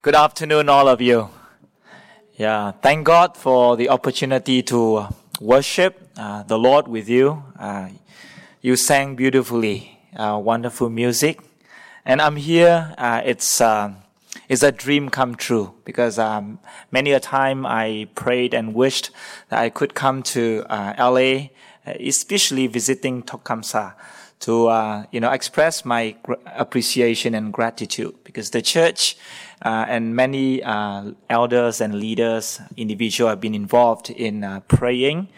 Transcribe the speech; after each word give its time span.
Good 0.00 0.14
afternoon, 0.14 0.68
all 0.68 0.86
of 0.86 1.00
you. 1.00 1.28
Yeah, 2.36 2.70
thank 2.70 3.04
God 3.04 3.36
for 3.36 3.76
the 3.76 3.88
opportunity 3.88 4.62
to 4.62 5.08
worship 5.40 6.08
uh, 6.16 6.44
the 6.44 6.56
Lord 6.56 6.86
with 6.86 7.08
you. 7.08 7.42
Uh, 7.58 7.88
you 8.62 8.76
sang 8.76 9.16
beautifully, 9.16 9.98
uh, 10.14 10.40
wonderful 10.40 10.88
music, 10.88 11.40
and 12.04 12.22
I'm 12.22 12.36
here. 12.36 12.94
Uh, 12.96 13.22
it's 13.24 13.60
uh, 13.60 13.90
it's 14.48 14.62
a 14.62 14.70
dream 14.70 15.08
come 15.08 15.34
true 15.34 15.74
because 15.84 16.16
um, 16.16 16.60
many 16.92 17.10
a 17.10 17.18
time 17.18 17.66
I 17.66 18.06
prayed 18.14 18.54
and 18.54 18.74
wished 18.74 19.10
that 19.48 19.58
I 19.58 19.68
could 19.68 19.94
come 19.94 20.22
to 20.34 20.64
uh, 20.70 20.94
LA, 20.96 21.48
especially 21.84 22.68
visiting 22.68 23.24
Tecumseh 23.24 23.96
to 24.40 24.68
uh, 24.68 25.04
you 25.10 25.20
know 25.20 25.30
express 25.30 25.84
my 25.84 26.16
appreciation 26.46 27.34
and 27.34 27.52
gratitude 27.52 28.14
because 28.24 28.50
the 28.50 28.62
church 28.62 29.16
uh, 29.62 29.84
and 29.88 30.14
many 30.14 30.62
uh, 30.62 31.12
elders 31.28 31.80
and 31.80 31.94
leaders, 31.94 32.60
individuals 32.76 33.30
have 33.30 33.40
been 33.40 33.54
involved 33.54 34.10
in 34.10 34.44
uh, 34.44 34.60
praying, 34.68 35.28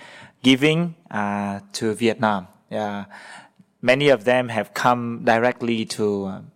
giving 0.42 0.94
uh, 1.10 1.60
to 1.72 1.94
Vietnam. 1.94 2.46
many 3.82 4.10
of 4.10 4.24
them 4.24 4.48
have 4.50 4.74
come 4.74 5.24
directly 5.24 5.86
to 5.86 6.26
um, 6.26 6.52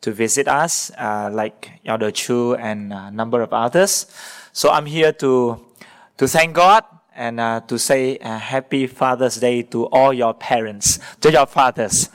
to 0.00 0.12
visit 0.12 0.46
us, 0.46 0.92
uh, 0.96 1.28
like 1.32 1.80
Elder 1.84 2.12
Chu 2.12 2.54
and 2.54 2.92
a 2.92 3.10
number 3.10 3.42
of 3.42 3.52
others. 3.52 4.06
So 4.52 4.70
I'm 4.70 4.86
here 4.86 5.12
to 5.14 5.58
to 6.18 6.28
thank 6.28 6.54
God 6.54 6.84
and 7.18 7.40
uh, 7.40 7.60
to 7.66 7.78
say 7.78 8.16
uh, 8.18 8.38
happy 8.38 8.86
Father's 8.86 9.36
Day 9.36 9.62
to 9.62 9.86
all 9.86 10.14
your 10.14 10.32
parents, 10.32 11.00
to 11.20 11.32
your 11.32 11.46
fathers. 11.46 12.08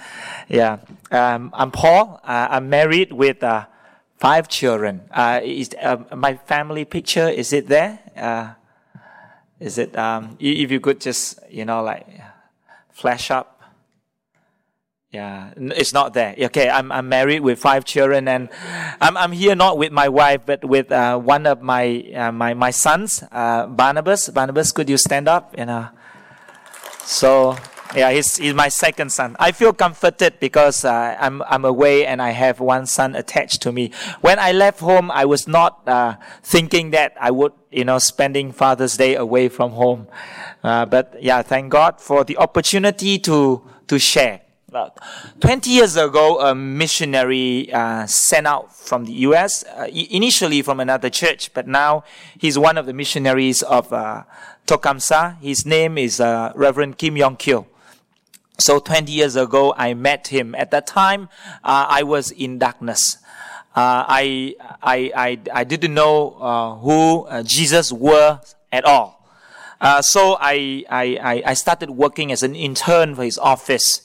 Yeah, 0.47 0.79
um, 1.11 1.51
I'm 1.53 1.71
Paul. 1.71 2.21
Uh, 2.23 2.47
I'm 2.49 2.69
married 2.69 3.11
with 3.11 3.43
uh, 3.43 3.65
five 4.17 4.47
children. 4.47 5.01
Uh, 5.11 5.41
is, 5.43 5.71
uh, 5.81 5.97
my 6.15 6.35
family 6.35 6.85
picture 6.85 7.27
is 7.27 7.51
it 7.51 7.67
there? 7.67 7.99
is 9.59 9.77
it? 9.77 9.95
Um, 9.97 10.37
if 10.39 10.71
you 10.71 10.79
could 10.79 11.01
just 11.01 11.39
you 11.49 11.65
know 11.65 11.83
like 11.83 12.07
flash 12.91 13.29
up. 13.29 13.52
Yeah, 15.13 15.53
it's 15.55 15.93
not 15.93 16.15
there. 16.15 16.33
Okay, 16.35 16.67
I'm, 16.67 16.91
I'm 16.91 17.07
married 17.07 17.41
with 17.41 17.59
five 17.59 17.85
children, 17.85 18.27
and 18.27 18.49
I'm, 18.99 19.15
I'm 19.15 19.31
here 19.31 19.53
not 19.53 19.77
with 19.77 19.91
my 19.91 20.09
wife, 20.09 20.41
but 20.43 20.65
with 20.65 20.91
uh, 20.91 21.19
one 21.19 21.45
of 21.45 21.61
my 21.61 22.03
uh, 22.15 22.31
my 22.31 22.55
my 22.55 22.71
sons, 22.71 23.23
uh, 23.31 23.67
Barnabas. 23.67 24.29
Barnabas, 24.29 24.71
could 24.71 24.89
you 24.89 24.97
stand 24.97 25.27
up? 25.27 25.53
You 25.55 25.65
know, 25.65 25.89
so 27.05 27.55
yeah, 27.95 28.11
he's, 28.11 28.37
he's 28.37 28.55
my 28.55 28.69
second 28.69 29.11
son. 29.11 29.35
I 29.37 29.51
feel 29.51 29.71
comforted 29.71 30.39
because 30.39 30.83
uh, 30.83 31.15
I'm 31.19 31.43
I'm 31.43 31.63
away 31.63 32.07
and 32.07 32.19
I 32.19 32.31
have 32.31 32.59
one 32.59 32.87
son 32.87 33.15
attached 33.15 33.61
to 33.61 33.71
me. 33.71 33.91
When 34.21 34.39
I 34.39 34.51
left 34.51 34.79
home, 34.79 35.11
I 35.11 35.25
was 35.25 35.47
not 35.47 35.87
uh, 35.87 36.15
thinking 36.41 36.89
that 36.89 37.13
I 37.21 37.29
would 37.29 37.53
you 37.69 37.85
know 37.85 37.99
spending 37.99 38.51
Father's 38.51 38.97
Day 38.97 39.13
away 39.13 39.47
from 39.49 39.73
home, 39.73 40.07
uh, 40.63 40.87
but 40.87 41.21
yeah, 41.21 41.43
thank 41.43 41.69
God 41.69 42.01
for 42.01 42.23
the 42.23 42.37
opportunity 42.37 43.19
to 43.19 43.61
to 43.85 43.99
share. 43.99 44.42
20 45.39 45.69
years 45.69 45.95
ago, 45.97 46.39
a 46.39 46.55
missionary 46.55 47.71
uh, 47.71 48.07
sent 48.07 48.47
out 48.47 48.75
from 48.75 49.05
the 49.05 49.11
U.S., 49.29 49.63
uh, 49.65 49.87
initially 49.91 50.61
from 50.63 50.79
another 50.79 51.09
church, 51.09 51.53
but 51.53 51.67
now 51.67 52.03
he's 52.39 52.57
one 52.57 52.77
of 52.77 52.85
the 52.87 52.93
missionaries 52.93 53.61
of 53.61 53.93
uh, 53.93 54.23
Tecumseh. 54.65 55.37
His 55.41 55.65
name 55.65 55.97
is 55.97 56.19
uh, 56.19 56.53
Reverend 56.55 56.97
Kim 56.97 57.17
Yong 57.17 57.37
Kyo. 57.37 57.67
So 58.57 58.79
20 58.79 59.11
years 59.11 59.35
ago, 59.35 59.73
I 59.77 59.93
met 59.93 60.29
him. 60.29 60.55
At 60.55 60.71
that 60.71 60.87
time, 60.87 61.29
uh, 61.63 61.85
I 61.89 62.03
was 62.03 62.31
in 62.31 62.57
darkness. 62.57 63.17
Uh, 63.75 64.05
I, 64.07 64.55
I, 64.81 65.11
I, 65.15 65.39
I, 65.51 65.63
didn't 65.63 65.95
know 65.95 66.77
who 66.81 67.27
Jesus 67.43 67.91
was 67.91 68.55
at 68.71 68.85
all. 68.85 69.27
so 70.01 70.37
I, 70.39 70.85
I, 70.89 71.43
I 71.43 71.53
started 71.55 71.89
working 71.89 72.31
as 72.31 72.43
an 72.43 72.55
intern 72.55 73.15
for 73.15 73.23
his 73.23 73.39
office 73.39 74.03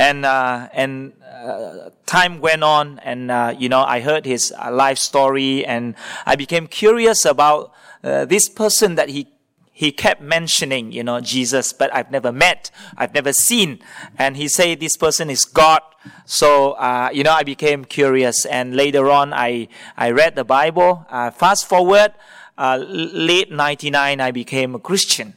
and 0.00 0.24
uh, 0.24 0.68
and 0.72 1.12
uh, 1.22 1.90
time 2.06 2.40
went 2.40 2.64
on, 2.64 2.98
and 3.00 3.30
uh, 3.30 3.54
you 3.56 3.68
know 3.68 3.82
I 3.82 4.00
heard 4.00 4.24
his 4.24 4.52
uh, 4.52 4.72
life 4.72 4.96
story, 4.96 5.64
and 5.64 5.94
I 6.24 6.36
became 6.36 6.66
curious 6.66 7.26
about 7.26 7.74
uh, 8.02 8.24
this 8.24 8.48
person 8.48 8.94
that 8.94 9.10
he 9.10 9.28
he 9.72 9.92
kept 9.92 10.20
mentioning, 10.20 10.92
you 10.92 11.02
know, 11.02 11.20
Jesus, 11.20 11.72
but 11.72 11.94
I've 11.94 12.10
never 12.10 12.32
met, 12.32 12.70
I've 12.98 13.14
never 13.14 13.32
seen, 13.32 13.78
and 14.18 14.36
he 14.36 14.48
said 14.48 14.80
this 14.80 14.96
person 14.96 15.30
is 15.30 15.44
God. 15.44 15.82
So 16.24 16.72
uh, 16.72 17.10
you 17.12 17.22
know 17.22 17.32
I 17.32 17.42
became 17.42 17.84
curious, 17.84 18.46
and 18.46 18.74
later 18.74 19.10
on 19.10 19.34
I 19.34 19.68
I 19.98 20.12
read 20.12 20.34
the 20.34 20.44
Bible. 20.44 21.04
fast 21.36 21.68
forward, 21.68 22.14
late 22.58 23.52
'99, 23.52 24.20
I 24.20 24.30
became 24.30 24.74
a 24.74 24.78
Christian. 24.78 25.34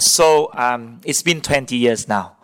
so 0.00 0.50
um, 0.54 1.00
it's 1.04 1.22
been 1.22 1.40
20 1.40 1.76
years 1.76 2.08
now 2.08 2.36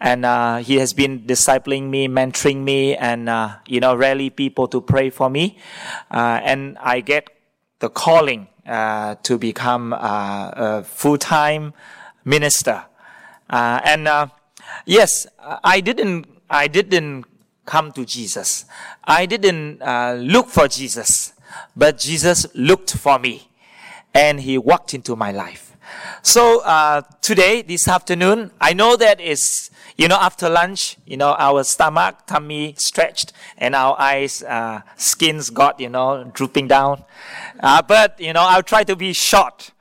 and 0.00 0.24
uh, 0.24 0.56
he 0.58 0.76
has 0.76 0.94
been 0.94 1.20
discipling 1.20 1.90
me, 1.90 2.08
mentoring 2.08 2.62
me, 2.64 2.96
and 2.96 3.28
uh, 3.28 3.56
you 3.66 3.80
know, 3.80 3.94
rally 3.94 4.30
people 4.30 4.66
to 4.68 4.80
pray 4.80 5.10
for 5.10 5.28
me. 5.28 5.58
Uh, 6.10 6.40
and 6.42 6.78
I 6.78 7.00
get 7.00 7.28
the 7.80 7.90
calling 7.90 8.48
uh, 8.66 9.16
to 9.22 9.36
become 9.36 9.92
uh, 9.92 9.98
a 9.98 10.84
full-time 10.84 11.74
minister. 12.24 12.84
Uh, 13.50 13.80
and 13.84 14.30
yes, 14.86 15.26
I 15.38 15.80
didn't, 15.80 16.26
I 16.48 16.66
didn't 16.66 17.26
come 17.66 17.92
to 17.92 18.06
Jesus. 18.06 18.64
I 19.04 19.26
didn't 19.26 19.80
look 20.26 20.48
for 20.48 20.66
Jesus, 20.66 21.34
but 21.76 21.98
Jesus 21.98 22.46
looked 22.54 22.96
for 22.96 23.18
me, 23.18 23.50
and 24.14 24.40
He 24.40 24.56
walked 24.56 24.94
into 24.94 25.14
my 25.14 25.30
life. 25.30 25.76
So 26.22 26.62
today, 27.20 27.62
this 27.62 27.88
afternoon, 27.88 28.52
I 28.60 28.72
know 28.72 28.96
that 28.96 29.20
it's 29.20 29.70
you 29.96 30.08
know, 30.08 30.16
after 30.16 30.48
lunch, 30.48 30.96
you 31.06 31.16
know, 31.16 31.34
our 31.38 31.64
stomach, 31.64 32.26
tummy 32.26 32.74
stretched 32.78 33.32
and 33.58 33.74
our 33.74 33.98
eyes, 33.98 34.42
uh, 34.42 34.82
skins 34.96 35.50
got, 35.50 35.80
you 35.80 35.88
know, 35.88 36.30
drooping 36.32 36.68
down. 36.68 37.04
Uh, 37.60 37.82
but, 37.82 38.18
you 38.20 38.32
know, 38.32 38.42
I'll 38.42 38.62
try 38.62 38.84
to 38.84 38.96
be 38.96 39.12
short. 39.12 39.72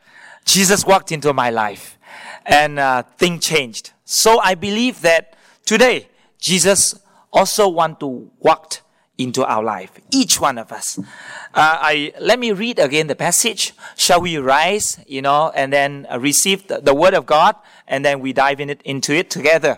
Jesus 0.45 0.85
walked 0.85 1.11
into 1.11 1.33
my 1.33 1.49
life 1.49 1.97
and 2.45 2.79
uh, 2.79 3.03
thing 3.17 3.39
changed. 3.39 3.91
So 4.05 4.39
I 4.39 4.55
believe 4.55 5.01
that 5.01 5.35
today, 5.65 6.09
Jesus 6.39 6.99
also 7.31 7.67
want 7.67 7.99
to 7.99 8.31
walk 8.39 8.81
into 9.19 9.45
our 9.45 9.61
life, 9.61 9.91
each 10.11 10.39
one 10.39 10.57
of 10.57 10.71
us. 10.71 10.97
Uh, 10.97 11.03
I 11.53 12.13
let 12.19 12.39
me 12.39 12.51
read 12.53 12.79
again 12.79 13.07
the 13.07 13.15
passage. 13.15 13.73
Shall 13.97 14.21
we 14.21 14.37
rise, 14.37 14.99
you 15.05 15.21
know, 15.21 15.51
and 15.53 15.73
then 15.73 16.07
uh, 16.09 16.19
receive 16.19 16.67
the, 16.67 16.79
the, 16.79 16.93
word 16.93 17.13
of 17.13 17.25
God, 17.25 17.55
and 17.87 18.03
then 18.05 18.21
we 18.21 18.31
dive 18.33 18.61
in 18.61 18.69
it, 18.69 18.81
into 18.83 19.13
it 19.13 19.29
together. 19.29 19.77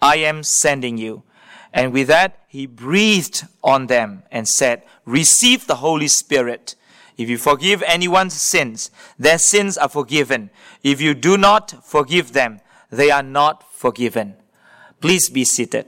I 0.00 0.16
am 0.16 0.42
sending 0.42 0.98
you. 0.98 1.22
And 1.72 1.92
with 1.92 2.08
that, 2.08 2.38
he 2.48 2.66
breathed 2.66 3.46
on 3.62 3.86
them 3.86 4.22
and 4.30 4.48
said, 4.48 4.82
Receive 5.04 5.66
the 5.66 5.76
Holy 5.76 6.08
Spirit. 6.08 6.74
If 7.16 7.28
you 7.28 7.36
forgive 7.36 7.82
anyone's 7.82 8.34
sins, 8.34 8.90
their 9.18 9.38
sins 9.38 9.76
are 9.76 9.88
forgiven. 9.88 10.50
If 10.82 11.00
you 11.00 11.14
do 11.14 11.36
not 11.36 11.84
forgive 11.84 12.32
them, 12.32 12.60
they 12.90 13.10
are 13.10 13.22
not 13.22 13.64
forgiven. 13.72 14.36
Please 15.00 15.28
be 15.28 15.44
seated. 15.44 15.86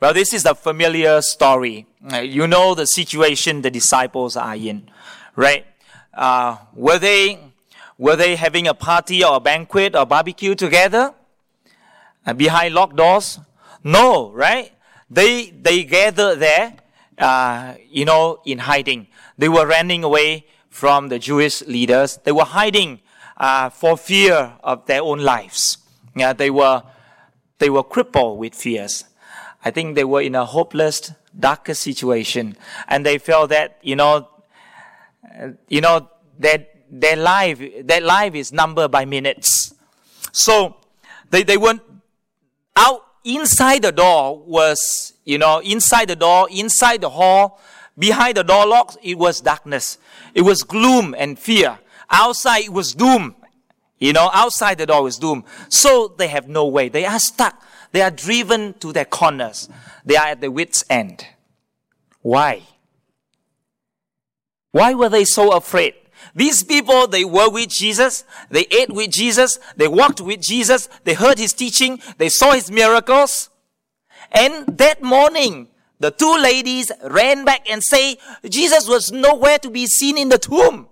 Well, 0.00 0.12
this 0.12 0.34
is 0.34 0.44
a 0.44 0.54
familiar 0.54 1.20
story. 1.22 1.86
You 2.22 2.46
know 2.46 2.74
the 2.74 2.86
situation 2.86 3.62
the 3.62 3.70
disciples 3.70 4.36
are 4.36 4.54
in, 4.54 4.90
right? 5.34 5.66
Uh, 6.12 6.58
were 6.74 6.98
they 6.98 7.45
were 7.98 8.16
they 8.16 8.36
having 8.36 8.66
a 8.68 8.74
party 8.74 9.24
or 9.24 9.36
a 9.36 9.40
banquet 9.40 9.96
or 9.96 10.06
barbecue 10.06 10.54
together? 10.54 11.14
Uh, 12.26 12.34
behind 12.34 12.74
locked 12.74 12.96
doors? 12.96 13.38
No, 13.82 14.30
right? 14.32 14.72
They, 15.08 15.50
they 15.50 15.84
gathered 15.84 16.40
there, 16.40 16.74
uh, 17.18 17.74
you 17.88 18.04
know, 18.04 18.40
in 18.44 18.58
hiding. 18.58 19.06
They 19.38 19.48
were 19.48 19.66
running 19.66 20.04
away 20.04 20.46
from 20.68 21.08
the 21.08 21.18
Jewish 21.18 21.62
leaders. 21.62 22.18
They 22.24 22.32
were 22.32 22.44
hiding 22.44 23.00
uh, 23.36 23.70
for 23.70 23.96
fear 23.96 24.54
of 24.62 24.86
their 24.86 25.02
own 25.02 25.20
lives. 25.20 25.78
Yeah, 26.14 26.32
they 26.32 26.50
were, 26.50 26.82
they 27.58 27.70
were 27.70 27.82
crippled 27.84 28.38
with 28.38 28.54
fears. 28.54 29.04
I 29.64 29.70
think 29.70 29.94
they 29.94 30.04
were 30.04 30.20
in 30.20 30.34
a 30.34 30.44
hopeless, 30.44 31.12
darker 31.38 31.74
situation. 31.74 32.56
And 32.88 33.06
they 33.06 33.18
felt 33.18 33.50
that, 33.50 33.78
you 33.82 33.96
know, 33.96 34.28
uh, 35.40 35.48
you 35.68 35.80
know, 35.80 36.10
that 36.38 36.75
their 36.90 37.16
life, 37.16 37.60
their 37.84 38.00
life 38.00 38.34
is 38.34 38.52
numbered 38.52 38.90
by 38.90 39.04
minutes. 39.04 39.74
So 40.32 40.76
they, 41.30 41.42
they 41.42 41.56
went 41.56 41.82
out 42.76 43.02
inside 43.24 43.82
the 43.82 43.92
door 43.92 44.42
was, 44.46 45.14
you 45.24 45.38
know, 45.38 45.58
inside 45.60 46.08
the 46.08 46.16
door, 46.16 46.48
inside 46.50 47.00
the 47.00 47.10
hall, 47.10 47.60
behind 47.98 48.36
the 48.36 48.44
door 48.44 48.66
locks, 48.66 48.96
it 49.02 49.18
was 49.18 49.40
darkness. 49.40 49.98
It 50.34 50.42
was 50.42 50.62
gloom 50.62 51.14
and 51.18 51.38
fear. 51.38 51.78
Outside 52.08 52.64
it 52.64 52.72
was 52.72 52.94
doom. 52.94 53.34
You 53.98 54.12
know, 54.12 54.30
outside 54.32 54.78
the 54.78 54.86
door 54.86 55.02
was 55.02 55.18
doom. 55.18 55.44
So 55.68 56.14
they 56.16 56.28
have 56.28 56.48
no 56.48 56.66
way. 56.66 56.88
They 56.88 57.04
are 57.06 57.18
stuck. 57.18 57.62
They 57.92 58.02
are 58.02 58.10
driven 58.10 58.74
to 58.74 58.92
their 58.92 59.06
corners. 59.06 59.68
They 60.04 60.16
are 60.16 60.26
at 60.26 60.40
the 60.40 60.50
wit's 60.50 60.84
end. 60.90 61.26
Why? 62.20 62.62
Why 64.72 64.94
were 64.94 65.08
they 65.08 65.24
so 65.24 65.52
afraid? 65.52 65.94
These 66.36 66.64
people, 66.64 67.06
they 67.08 67.24
were 67.24 67.48
with 67.48 67.70
Jesus, 67.70 68.24
they 68.50 68.66
ate 68.70 68.90
with 68.90 69.10
Jesus, 69.10 69.58
they 69.74 69.88
walked 69.88 70.20
with 70.20 70.42
Jesus, 70.42 70.86
they 71.04 71.14
heard 71.14 71.38
his 71.38 71.54
teaching, 71.54 71.98
they 72.18 72.28
saw 72.28 72.52
his 72.52 72.70
miracles. 72.70 73.48
And 74.30 74.66
that 74.76 75.02
morning, 75.02 75.68
the 75.98 76.10
two 76.10 76.36
ladies 76.36 76.92
ran 77.02 77.46
back 77.46 77.66
and 77.70 77.82
say, 77.82 78.18
Jesus 78.46 78.86
was 78.86 79.10
nowhere 79.10 79.58
to 79.60 79.70
be 79.70 79.86
seen 79.86 80.18
in 80.18 80.28
the 80.28 80.36
tomb. 80.36 80.88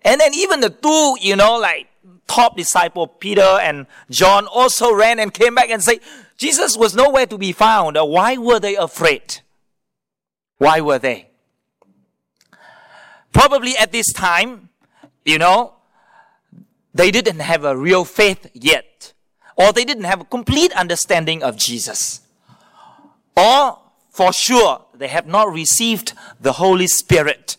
And 0.00 0.22
then 0.22 0.32
even 0.32 0.60
the 0.60 0.70
two, 0.70 1.16
you 1.20 1.36
know, 1.36 1.58
like 1.58 1.88
top 2.26 2.56
disciple, 2.56 3.06
Peter 3.06 3.42
and 3.42 3.86
John 4.08 4.46
also 4.46 4.94
ran 4.94 5.18
and 5.18 5.34
came 5.34 5.54
back 5.54 5.68
and 5.68 5.82
say, 5.82 6.00
Jesus 6.38 6.78
was 6.78 6.96
nowhere 6.96 7.26
to 7.26 7.36
be 7.36 7.52
found. 7.52 7.98
Why 8.00 8.38
were 8.38 8.58
they 8.58 8.76
afraid? 8.76 9.40
Why 10.56 10.80
were 10.80 10.98
they? 10.98 11.31
Probably 13.32 13.76
at 13.76 13.92
this 13.92 14.12
time, 14.12 14.68
you 15.24 15.38
know, 15.38 15.74
they 16.94 17.10
didn't 17.10 17.40
have 17.40 17.64
a 17.64 17.76
real 17.76 18.04
faith 18.04 18.50
yet. 18.52 19.12
Or 19.56 19.72
they 19.72 19.84
didn't 19.84 20.04
have 20.04 20.20
a 20.20 20.24
complete 20.24 20.72
understanding 20.72 21.42
of 21.42 21.56
Jesus. 21.56 22.20
Or, 23.36 23.78
for 24.10 24.32
sure, 24.32 24.84
they 24.94 25.08
have 25.08 25.26
not 25.26 25.52
received 25.52 26.12
the 26.40 26.52
Holy 26.52 26.86
Spirit. 26.86 27.56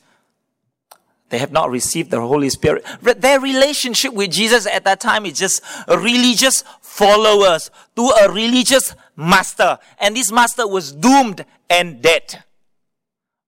They 1.30 1.40
have 1.40 1.52
not 1.52 1.72
received 1.72 2.12
the 2.12 2.22
Holy 2.22 2.50
Spirit. 2.50 2.86
Their 3.02 3.40
relationship 3.40 4.14
with 4.14 4.32
Jesus 4.32 4.68
at 4.68 4.84
that 4.84 5.00
time 5.00 5.26
is 5.26 5.40
just 5.40 5.64
religious 5.88 6.64
followers 6.82 7.72
to 7.96 8.04
a 8.22 8.32
religious 8.32 8.96
master. 9.16 9.80
And 10.00 10.16
this 10.16 10.32
master 10.32 10.68
was 10.68 10.92
doomed 10.92 11.46
and 11.70 12.02
dead 12.02 12.44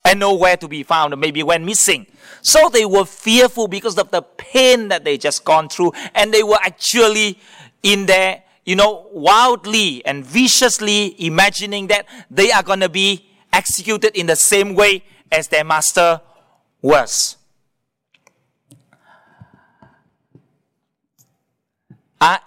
and 0.05 0.19
nowhere 0.19 0.55
to 0.55 0.67
be 0.67 0.83
found, 0.83 1.19
maybe 1.19 1.41
went 1.43 1.65
missing. 1.65 2.05
So 2.41 2.69
they 2.69 2.85
were 2.85 3.05
fearful 3.05 3.67
because 3.67 3.97
of 3.97 4.11
the 4.11 4.21
pain 4.21 4.87
that 4.89 5.03
they 5.03 5.17
just 5.17 5.43
gone 5.43 5.67
through, 5.67 5.93
and 6.13 6.31
they 6.31 6.43
were 6.43 6.59
actually 6.61 7.39
in 7.81 8.05
there, 8.05 8.43
you 8.65 8.75
know, 8.75 9.07
wildly 9.11 10.05
and 10.05 10.23
viciously 10.23 11.15
imagining 11.25 11.87
that 11.87 12.05
they 12.29 12.51
are 12.51 12.63
going 12.63 12.81
to 12.81 12.89
be 12.89 13.25
executed 13.51 14.15
in 14.15 14.27
the 14.27 14.35
same 14.35 14.75
way 14.75 15.03
as 15.31 15.47
their 15.47 15.63
master 15.63 16.21
was. 16.81 17.37
Are, 22.21 22.39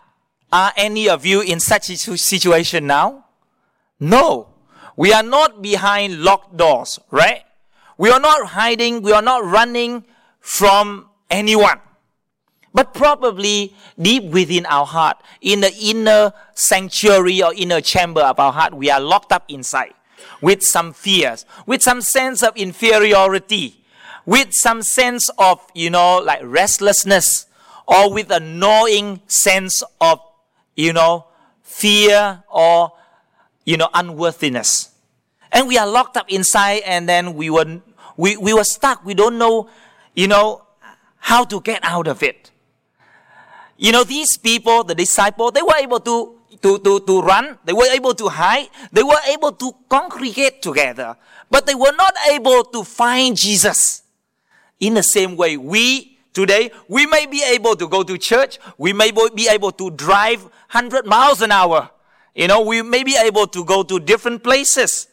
are 0.53 0.73
any 0.77 1.09
of 1.09 1.27
you 1.27 1.41
in 1.41 1.59
such 1.61 1.91
a 1.91 1.97
situation 1.97 2.87
now? 2.87 3.27
No. 3.99 4.55
We 4.97 5.13
are 5.13 5.23
not 5.23 5.63
behind 5.63 6.23
locked 6.23 6.57
doors, 6.57 6.99
right? 7.11 7.43
We 7.99 8.11
are 8.11 8.21
not 8.21 8.47
hiding, 8.47 9.03
we 9.03 9.13
are 9.13 9.23
not 9.23 9.45
running 9.45 10.05
from 10.41 11.11
anyone. 11.31 11.81
But 12.73 12.95
probably 12.95 13.75
deep 14.01 14.25
within 14.25 14.65
our 14.67 14.87
heart, 14.87 15.21
in 15.41 15.61
the 15.61 15.75
inner 15.75 16.33
sanctuary 16.55 17.43
or 17.43 17.53
inner 17.55 17.81
chamber 17.81 18.21
of 18.21 18.39
our 18.39 18.53
heart, 18.53 18.73
we 18.75 18.89
are 18.89 19.01
locked 19.01 19.33
up 19.33 19.45
inside 19.49 19.95
with 20.41 20.63
some 20.63 20.93
fears, 20.93 21.45
with 21.67 21.83
some 21.83 22.01
sense 22.01 22.43
of 22.43 22.57
inferiority, 22.57 23.83
with 24.25 24.49
some 24.53 24.83
sense 24.83 25.29
of, 25.39 25.61
you 25.75 25.91
know, 25.91 26.19
like 26.19 26.41
restlessness, 26.45 27.47
or 27.89 28.13
with 28.13 28.31
a 28.31 28.39
gnawing 28.39 29.21
sense 29.27 29.83
of, 30.01 30.21
you 30.77 30.93
know, 30.93 31.27
fear 31.63 32.45
or, 32.49 32.93
you 33.65 33.77
know, 33.77 33.89
unworthiness. 33.93 34.91
And 35.51 35.67
we 35.67 35.79
are 35.79 35.87
locked 35.87 36.17
up 36.17 36.31
inside 36.31 36.83
and 36.85 37.09
then 37.09 37.35
we 37.35 37.51
were 37.51 37.81
we, 38.19 38.37
we 38.37 38.53
were 38.53 38.65
stuck. 38.65 39.07
We 39.07 39.15
don't 39.15 39.39
know, 39.39 39.71
you 40.15 40.27
know, 40.27 40.67
how 41.19 41.45
to 41.45 41.61
get 41.61 41.83
out 41.85 42.09
of 42.09 42.23
it. 42.23 42.51
You 43.79 43.93
know, 43.93 44.03
these 44.03 44.37
people, 44.37 44.83
the 44.83 44.95
disciples, 44.95 45.53
they 45.53 45.63
were 45.63 45.77
able 45.79 46.01
to, 46.01 46.35
to, 46.61 46.79
to, 46.81 47.01
to 47.01 47.23
run. 47.23 47.59
They 47.65 47.73
were 47.73 47.87
able 47.87 48.15
to 48.15 48.29
hide. 48.29 48.69
They 48.93 49.05
were 49.05 49.21
able 49.29 49.53
to 49.53 49.73
congregate 49.89 50.61
together. 50.61 51.17
But 51.49 51.67
they 51.67 51.77
were 51.77 51.95
not 51.97 52.13
able 52.29 52.65
to 52.65 52.83
find 52.83 53.37
Jesus. 53.37 54.03
In 54.81 54.95
the 54.95 55.03
same 55.03 55.37
way, 55.37 55.57
we 55.57 56.19
today, 56.33 56.73
we 56.89 57.07
may 57.07 57.27
be 57.27 57.43
able 57.45 57.77
to 57.77 57.89
go 57.89 58.03
to 58.03 58.19
church. 58.19 58.59
We 58.79 58.93
may 58.93 59.13
be 59.13 59.49
able 59.49 59.71
to 59.73 59.91
drive 59.93 60.43
100 60.43 61.07
miles 61.07 61.41
an 61.41 61.53
hour. 61.53 61.91
You 62.35 62.49
know, 62.49 62.63
we 62.63 62.83
may 62.83 63.05
be 63.05 63.17
able 63.17 63.47
to 63.47 63.65
go 63.65 63.85
to 63.85 64.01
different 64.01 64.43
places 64.43 65.07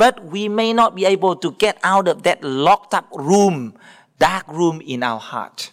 but 0.00 0.24
we 0.24 0.48
may 0.48 0.72
not 0.72 0.94
be 0.94 1.04
able 1.04 1.36
to 1.36 1.52
get 1.52 1.76
out 1.82 2.08
of 2.08 2.22
that 2.22 2.42
locked 2.42 2.94
up 2.94 3.06
room, 3.14 3.74
dark 4.18 4.48
room 4.48 4.80
in 4.80 5.02
our 5.02 5.20
heart. 5.20 5.72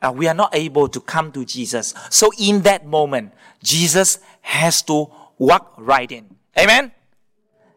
Uh, 0.00 0.12
we 0.14 0.28
are 0.28 0.34
not 0.34 0.54
able 0.54 0.86
to 0.86 1.00
come 1.00 1.32
to 1.32 1.44
Jesus. 1.44 1.94
So 2.10 2.30
in 2.38 2.62
that 2.62 2.86
moment, 2.86 3.32
Jesus 3.60 4.20
has 4.42 4.82
to 4.82 5.10
walk 5.36 5.74
right 5.78 6.12
in. 6.12 6.36
Amen? 6.56 6.92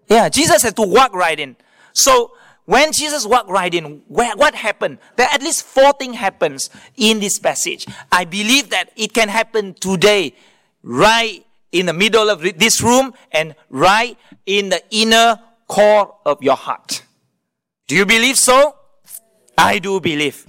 Yeah, 0.07 0.29
Jesus 0.29 0.61
has 0.61 0.73
to 0.75 0.83
walk 0.83 1.15
right 1.15 1.39
in. 1.39 1.55
So 1.91 2.33
when 2.65 2.91
Jesus 2.91 3.25
walked 3.25 3.49
right 3.49 3.73
in, 3.73 4.03
where, 4.07 4.35
what 4.35 4.53
happened? 4.53 4.99
There 5.15 5.25
are 5.25 5.33
at 5.33 5.41
least 5.41 5.63
four 5.63 5.91
things 5.93 6.17
happens 6.17 6.69
in 6.97 7.19
this 7.19 7.39
passage. 7.39 7.87
I 8.11 8.25
believe 8.25 8.69
that 8.69 8.91
it 8.95 9.11
can 9.11 9.27
happen 9.27 9.73
today, 9.73 10.35
right 10.83 11.43
in 11.71 11.87
the 11.87 11.93
middle 11.93 12.29
of 12.29 12.41
this 12.59 12.83
room 12.83 13.15
and 13.31 13.55
right 13.71 14.17
in 14.45 14.69
the 14.69 14.81
inner 14.91 15.39
core 15.67 16.15
of 16.25 16.41
your 16.41 16.55
heart. 16.55 17.03
Do 17.87 17.95
you 17.95 18.05
believe 18.05 18.37
so? 18.37 18.75
I 19.57 19.79
do 19.79 19.99
believe. 19.99 20.45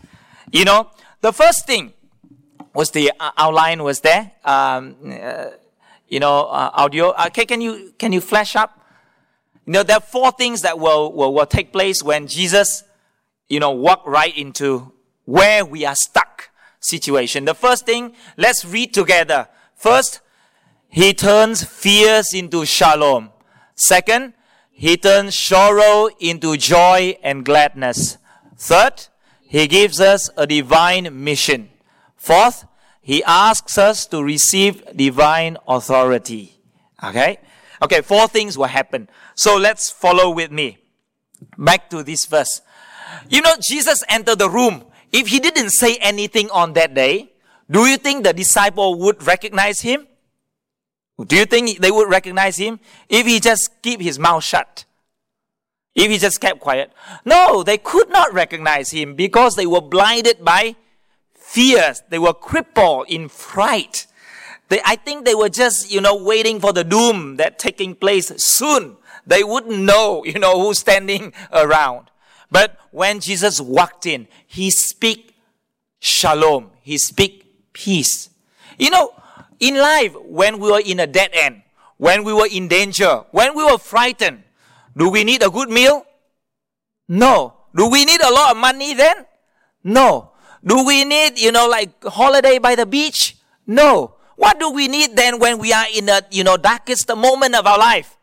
You 0.52 0.64
know, 0.64 0.90
the 1.20 1.32
first 1.32 1.66
thing 1.66 1.92
was 2.74 2.90
the 2.90 3.12
uh, 3.18 3.30
outline 3.36 3.82
was 3.82 4.00
there. 4.00 4.32
Um, 4.44 4.96
uh, 5.04 5.46
you 6.08 6.20
know, 6.20 6.46
uh, 6.46 6.70
audio. 6.74 7.14
Okay, 7.26 7.44
can 7.44 7.60
you 7.60 7.92
can 7.98 8.12
you 8.12 8.20
flash 8.20 8.56
up? 8.56 8.80
You 9.66 9.74
know, 9.74 9.82
there 9.82 9.96
are 9.96 10.00
four 10.00 10.32
things 10.32 10.62
that 10.62 10.78
will, 10.78 11.12
will 11.12 11.34
will 11.34 11.46
take 11.46 11.72
place 11.72 12.02
when 12.02 12.26
Jesus, 12.26 12.84
you 13.48 13.60
know, 13.60 13.70
walk 13.70 14.06
right 14.06 14.36
into 14.36 14.92
where 15.24 15.64
we 15.64 15.84
are 15.84 15.94
stuck 15.94 16.50
situation. 16.80 17.44
The 17.44 17.54
first 17.54 17.84
thing, 17.84 18.14
let's 18.36 18.64
read 18.64 18.94
together. 18.94 19.48
First, 19.74 20.20
he 20.88 21.12
turns 21.12 21.62
fears 21.64 22.32
into 22.32 22.64
shalom. 22.64 23.30
Second, 23.74 24.32
he 24.78 24.96
turns 24.96 25.36
sorrow 25.36 26.08
into 26.20 26.56
joy 26.56 27.18
and 27.24 27.44
gladness. 27.44 28.16
Third, 28.56 29.08
He 29.42 29.66
gives 29.66 29.98
us 30.00 30.30
a 30.36 30.46
divine 30.46 31.24
mission. 31.24 31.70
Fourth, 32.16 32.64
He 33.02 33.24
asks 33.24 33.76
us 33.76 34.06
to 34.06 34.22
receive 34.22 34.84
divine 34.94 35.56
authority. 35.66 36.60
Okay? 37.02 37.40
Okay, 37.82 38.02
four 38.02 38.28
things 38.28 38.56
will 38.56 38.70
happen. 38.70 39.08
So 39.34 39.56
let's 39.56 39.90
follow 39.90 40.30
with 40.30 40.52
me. 40.52 40.78
Back 41.58 41.90
to 41.90 42.04
this 42.04 42.26
verse. 42.26 42.60
You 43.28 43.42
know, 43.42 43.56
Jesus 43.60 44.04
entered 44.08 44.38
the 44.38 44.48
room. 44.48 44.84
If 45.10 45.26
he 45.26 45.40
didn't 45.40 45.70
say 45.70 45.96
anything 45.96 46.50
on 46.50 46.74
that 46.74 46.94
day, 46.94 47.32
do 47.68 47.86
you 47.86 47.96
think 47.96 48.22
the 48.22 48.32
disciple 48.32 48.94
would 49.00 49.26
recognize 49.26 49.80
him? 49.80 50.06
Do 51.26 51.36
you 51.36 51.46
think 51.46 51.78
they 51.78 51.90
would 51.90 52.08
recognize 52.08 52.56
him 52.56 52.78
if 53.08 53.26
he 53.26 53.40
just 53.40 53.70
keep 53.82 54.00
his 54.00 54.18
mouth 54.18 54.44
shut? 54.44 54.84
If 55.94 56.10
he 56.10 56.18
just 56.18 56.40
kept 56.40 56.60
quiet? 56.60 56.92
No, 57.24 57.64
they 57.64 57.76
could 57.76 58.08
not 58.10 58.32
recognize 58.32 58.92
him 58.92 59.16
because 59.16 59.56
they 59.56 59.66
were 59.66 59.80
blinded 59.80 60.44
by 60.44 60.76
fears. 61.34 62.02
They 62.08 62.20
were 62.20 62.34
crippled 62.34 63.06
in 63.08 63.28
fright. 63.28 64.06
They, 64.68 64.80
I 64.84 64.94
think 64.94 65.24
they 65.24 65.34
were 65.34 65.48
just, 65.48 65.90
you 65.90 66.00
know, 66.00 66.14
waiting 66.14 66.60
for 66.60 66.72
the 66.72 66.84
doom 66.84 67.36
that 67.36 67.58
taking 67.58 67.96
place 67.96 68.32
soon. 68.36 68.96
They 69.26 69.42
wouldn't 69.42 69.78
know, 69.78 70.24
you 70.24 70.38
know, 70.38 70.60
who's 70.62 70.78
standing 70.78 71.32
around. 71.52 72.10
But 72.50 72.78
when 72.92 73.20
Jesus 73.20 73.60
walked 73.60 74.06
in, 74.06 74.28
he 74.46 74.70
speak 74.70 75.34
shalom. 75.98 76.70
He 76.82 76.96
speak 76.96 77.72
peace. 77.72 78.30
You 78.78 78.90
know, 78.90 79.12
in 79.60 79.76
life, 79.76 80.14
when 80.24 80.58
we 80.58 80.70
are 80.72 80.80
in 80.80 81.00
a 81.00 81.06
dead 81.06 81.30
end, 81.32 81.62
when 81.96 82.24
we 82.24 82.32
were 82.32 82.48
in 82.50 82.68
danger, 82.68 83.24
when 83.32 83.56
we 83.56 83.64
were 83.64 83.78
frightened, 83.78 84.44
do 84.96 85.10
we 85.10 85.24
need 85.24 85.42
a 85.42 85.50
good 85.50 85.68
meal? 85.68 86.04
No. 87.08 87.54
Do 87.74 87.88
we 87.88 88.04
need 88.04 88.20
a 88.20 88.32
lot 88.32 88.52
of 88.52 88.56
money 88.56 88.94
then? 88.94 89.26
No. 89.84 90.32
Do 90.64 90.84
we 90.84 91.04
need, 91.04 91.38
you 91.38 91.52
know, 91.52 91.68
like 91.68 92.02
holiday 92.04 92.58
by 92.58 92.74
the 92.74 92.86
beach? 92.86 93.36
No. 93.66 94.14
What 94.36 94.58
do 94.60 94.70
we 94.70 94.86
need 94.88 95.16
then 95.16 95.38
when 95.38 95.58
we 95.58 95.72
are 95.72 95.86
in 95.94 96.06
the, 96.06 96.24
you 96.30 96.44
know, 96.44 96.56
darkest 96.56 97.08
moment 97.14 97.54
of 97.54 97.66
our 97.66 97.78
life? 97.78 98.16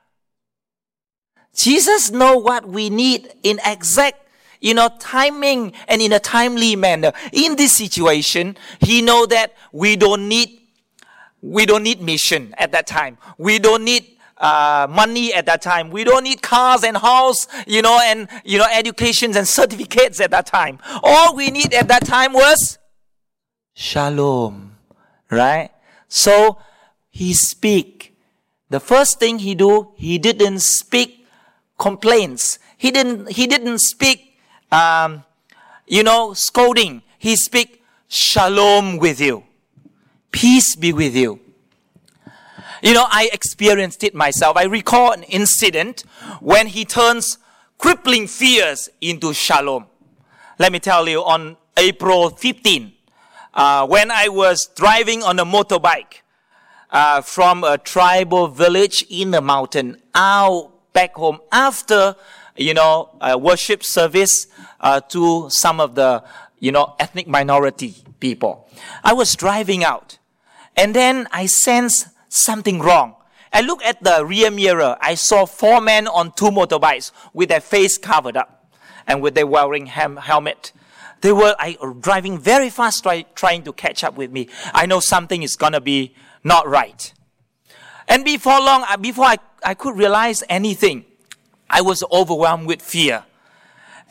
Jesus 1.56 2.12
know 2.12 2.38
what 2.38 2.68
we 2.68 2.90
need 2.90 3.34
in 3.44 3.60
exact, 3.66 4.28
you 4.60 4.74
know, 4.74 4.90
timing 5.00 5.74
and 5.88 6.02
in 6.02 6.12
a 6.12 6.20
timely 6.20 6.76
manner. 6.76 7.14
In 7.32 7.56
this 7.56 7.78
situation, 7.78 8.58
he 8.80 9.02
know 9.02 9.26
that 9.26 9.54
we 9.72 9.96
don't 9.96 10.28
need, 10.28 10.60
we 11.46 11.66
don't 11.66 11.84
need 11.84 12.02
mission 12.02 12.56
at 12.58 12.72
that 12.72 12.88
time. 12.88 13.18
We 13.38 13.60
don't 13.60 13.84
need 13.84 14.18
uh, 14.38 14.88
money 14.90 15.34
at 15.34 15.46
that 15.46 15.62
time. 15.62 15.92
We 15.92 16.04
don't 16.04 16.24
need 16.24 16.42
cars 16.42 16.84
and 16.84 16.98
house, 16.98 17.48
you 17.68 17.82
know, 17.82 18.00
and, 18.04 18.28
you 18.44 18.58
know, 18.58 18.66
educations 18.74 19.36
and 19.36 19.48
certificates 19.48 20.20
at 20.20 20.32
that 20.32 20.48
time. 20.48 20.80
All 21.04 21.36
we 21.36 21.52
need 21.52 21.74
at 21.74 21.88
that 21.88 22.06
time 22.06 22.34
was 22.34 22.80
shalom, 23.74 24.76
right? 25.30 25.70
So 26.08 26.58
he 27.12 27.34
speak. 27.34 28.18
The 28.70 28.80
first 28.80 29.20
thing 29.20 29.40
he 29.40 29.54
do, 29.54 29.92
he 29.96 30.18
didn't 30.18 30.62
speak 30.62 31.28
complaints. 31.78 32.58
He 32.78 32.90
didn't, 32.90 33.32
he 33.32 33.46
didn't 33.46 33.80
speak, 33.80 34.38
um, 34.72 35.24
you 35.88 36.04
know, 36.04 36.34
scolding. 36.34 37.04
He 37.20 37.36
speak 37.36 37.84
shalom 38.08 38.98
with 38.98 39.22
you. 39.22 39.45
Peace 40.32 40.76
be 40.76 40.94
with 40.94 41.16
you. 41.16 41.40
You 42.82 42.94
know, 42.94 43.06
I 43.10 43.30
experienced 43.34 44.04
it 44.04 44.14
myself. 44.14 44.58
I 44.58 44.66
recall 44.66 45.12
an 45.12 45.24
incident 45.24 46.04
when 46.40 46.68
he 46.68 46.86
turns 46.86 47.38
crippling 47.78 48.28
fears 48.28 48.90
into 49.02 49.34
shalom. 49.34 49.88
Let 50.60 50.72
me 50.72 50.80
tell 50.80 51.08
you, 51.08 51.24
on 51.24 51.58
April 51.78 52.30
15, 52.30 52.94
uh, 53.54 53.88
when 53.88 54.12
I 54.12 54.28
was 54.28 54.70
driving 54.76 55.24
on 55.24 55.40
a 55.40 55.46
motorbike 55.46 56.22
uh, 56.92 57.22
from 57.22 57.64
a 57.64 57.78
tribal 57.78 58.48
village 58.48 59.06
in 59.10 59.32
the 59.32 59.42
mountain 59.42 60.02
out 60.14 60.72
back 60.94 61.16
home 61.16 61.40
after, 61.52 62.16
you 62.56 62.74
know, 62.74 63.18
a 63.20 63.38
worship 63.38 63.84
service 63.84 64.48
uh, 64.80 65.02
to 65.02 65.50
some 65.50 65.80
of 65.80 65.96
the, 65.96 66.24
you 66.66 66.72
know, 66.72 66.96
ethnic 67.00 67.28
minority 67.28 67.94
people. 68.20 68.68
I 69.04 69.14
was 69.14 69.36
driving 69.36 69.84
out 69.84 70.18
and 70.76 70.96
then 70.96 71.28
I 71.32 71.46
sensed 71.46 72.08
something 72.28 72.80
wrong. 72.80 73.14
I 73.54 73.62
looked 73.62 73.84
at 73.84 74.04
the 74.04 74.26
rear 74.26 74.50
mirror. 74.50 74.98
I 75.00 75.14
saw 75.14 75.46
four 75.46 75.80
men 75.80 76.08
on 76.08 76.32
two 76.32 76.50
motorbikes 76.50 77.12
with 77.36 77.50
their 77.50 77.62
face 77.62 78.00
covered 78.00 78.36
up 78.36 78.74
and 79.06 79.22
with 79.22 79.36
their 79.36 79.46
wearing 79.46 79.86
hem- 79.86 80.18
helmet. 80.18 80.74
They 81.22 81.32
were 81.32 81.56
I, 81.60 81.78
driving 82.00 82.40
very 82.40 82.72
fast, 82.72 83.04
try, 83.04 83.22
trying 83.36 83.62
to 83.66 83.72
catch 83.72 84.04
up 84.04 84.18
with 84.18 84.32
me. 84.32 84.50
I 84.74 84.88
know 84.88 85.00
something 85.00 85.44
is 85.44 85.56
gonna 85.56 85.82
be 85.82 86.16
not 86.44 86.68
right. 86.68 87.14
And 88.08 88.26
before 88.26 88.60
long, 88.60 88.84
before 89.02 89.26
I, 89.26 89.38
I 89.64 89.76
could 89.76 89.96
realize 89.96 90.42
anything, 90.50 91.06
I 91.70 91.82
was 91.82 92.04
overwhelmed 92.12 92.66
with 92.66 92.82
fear. 92.82 93.24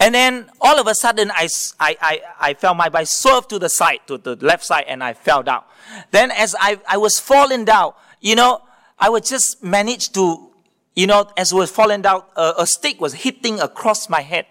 And 0.01 0.15
then 0.15 0.51
all 0.61 0.79
of 0.79 0.87
a 0.87 0.95
sudden, 0.95 1.31
I, 1.31 1.49
I, 1.79 1.97
I, 2.01 2.21
I 2.41 2.55
felt 2.55 2.77
my 2.77 2.89
bike 2.89 3.07
swerved 3.07 3.49
to 3.51 3.59
the 3.59 3.69
side, 3.69 4.01
to 4.09 4.19
the 4.19 4.37
left 4.37 4.65
side, 4.65 4.85
and 4.89 5.03
I 5.03 5.13
fell 5.13 5.43
down. 5.43 5.63
Then 6.11 6.31
as 6.31 6.55
I, 6.59 6.81
I 6.89 6.97
was 6.97 7.19
falling 7.21 7.65
down, 7.65 7.93
you 8.21 8.35
know, 8.35 8.63
I 8.99 9.09
would 9.09 9.25
just 9.25 9.63
manage 9.63 10.11
to, 10.13 10.51
you 10.97 11.07
know, 11.07 11.31
as 11.37 11.53
I 11.53 11.57
was 11.57 11.71
falling 11.71 12.03
down, 12.03 12.23
a, 12.37 12.55
a 12.59 12.67
stick 12.67 13.01
was 13.01 13.15
hitting 13.15 13.61
across 13.61 14.09
my 14.09 14.21
head. 14.21 14.47